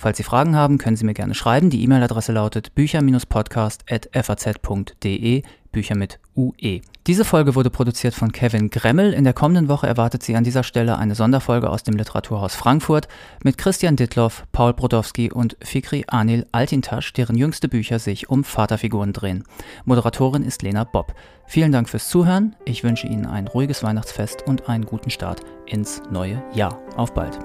[0.00, 1.70] Falls Sie Fragen haben, können Sie mir gerne schreiben.
[1.70, 5.42] Die E-Mail-Adresse lautet bücher-podcast.faz.de,
[5.72, 6.82] Bücher mit UE.
[7.08, 9.12] Diese Folge wurde produziert von Kevin Gremmel.
[9.12, 13.08] In der kommenden Woche erwartet Sie an dieser Stelle eine Sonderfolge aus dem Literaturhaus Frankfurt
[13.42, 19.12] mit Christian Dittloff, Paul Brodowski und Fikri Anil Altintasch, deren jüngste Bücher sich um Vaterfiguren
[19.12, 19.42] drehen.
[19.84, 21.12] Moderatorin ist Lena Bob.
[21.48, 22.54] Vielen Dank fürs Zuhören.
[22.64, 26.78] Ich wünsche Ihnen ein ruhiges Weihnachtsfest und einen guten Start ins neue Jahr.
[26.94, 27.40] Auf bald.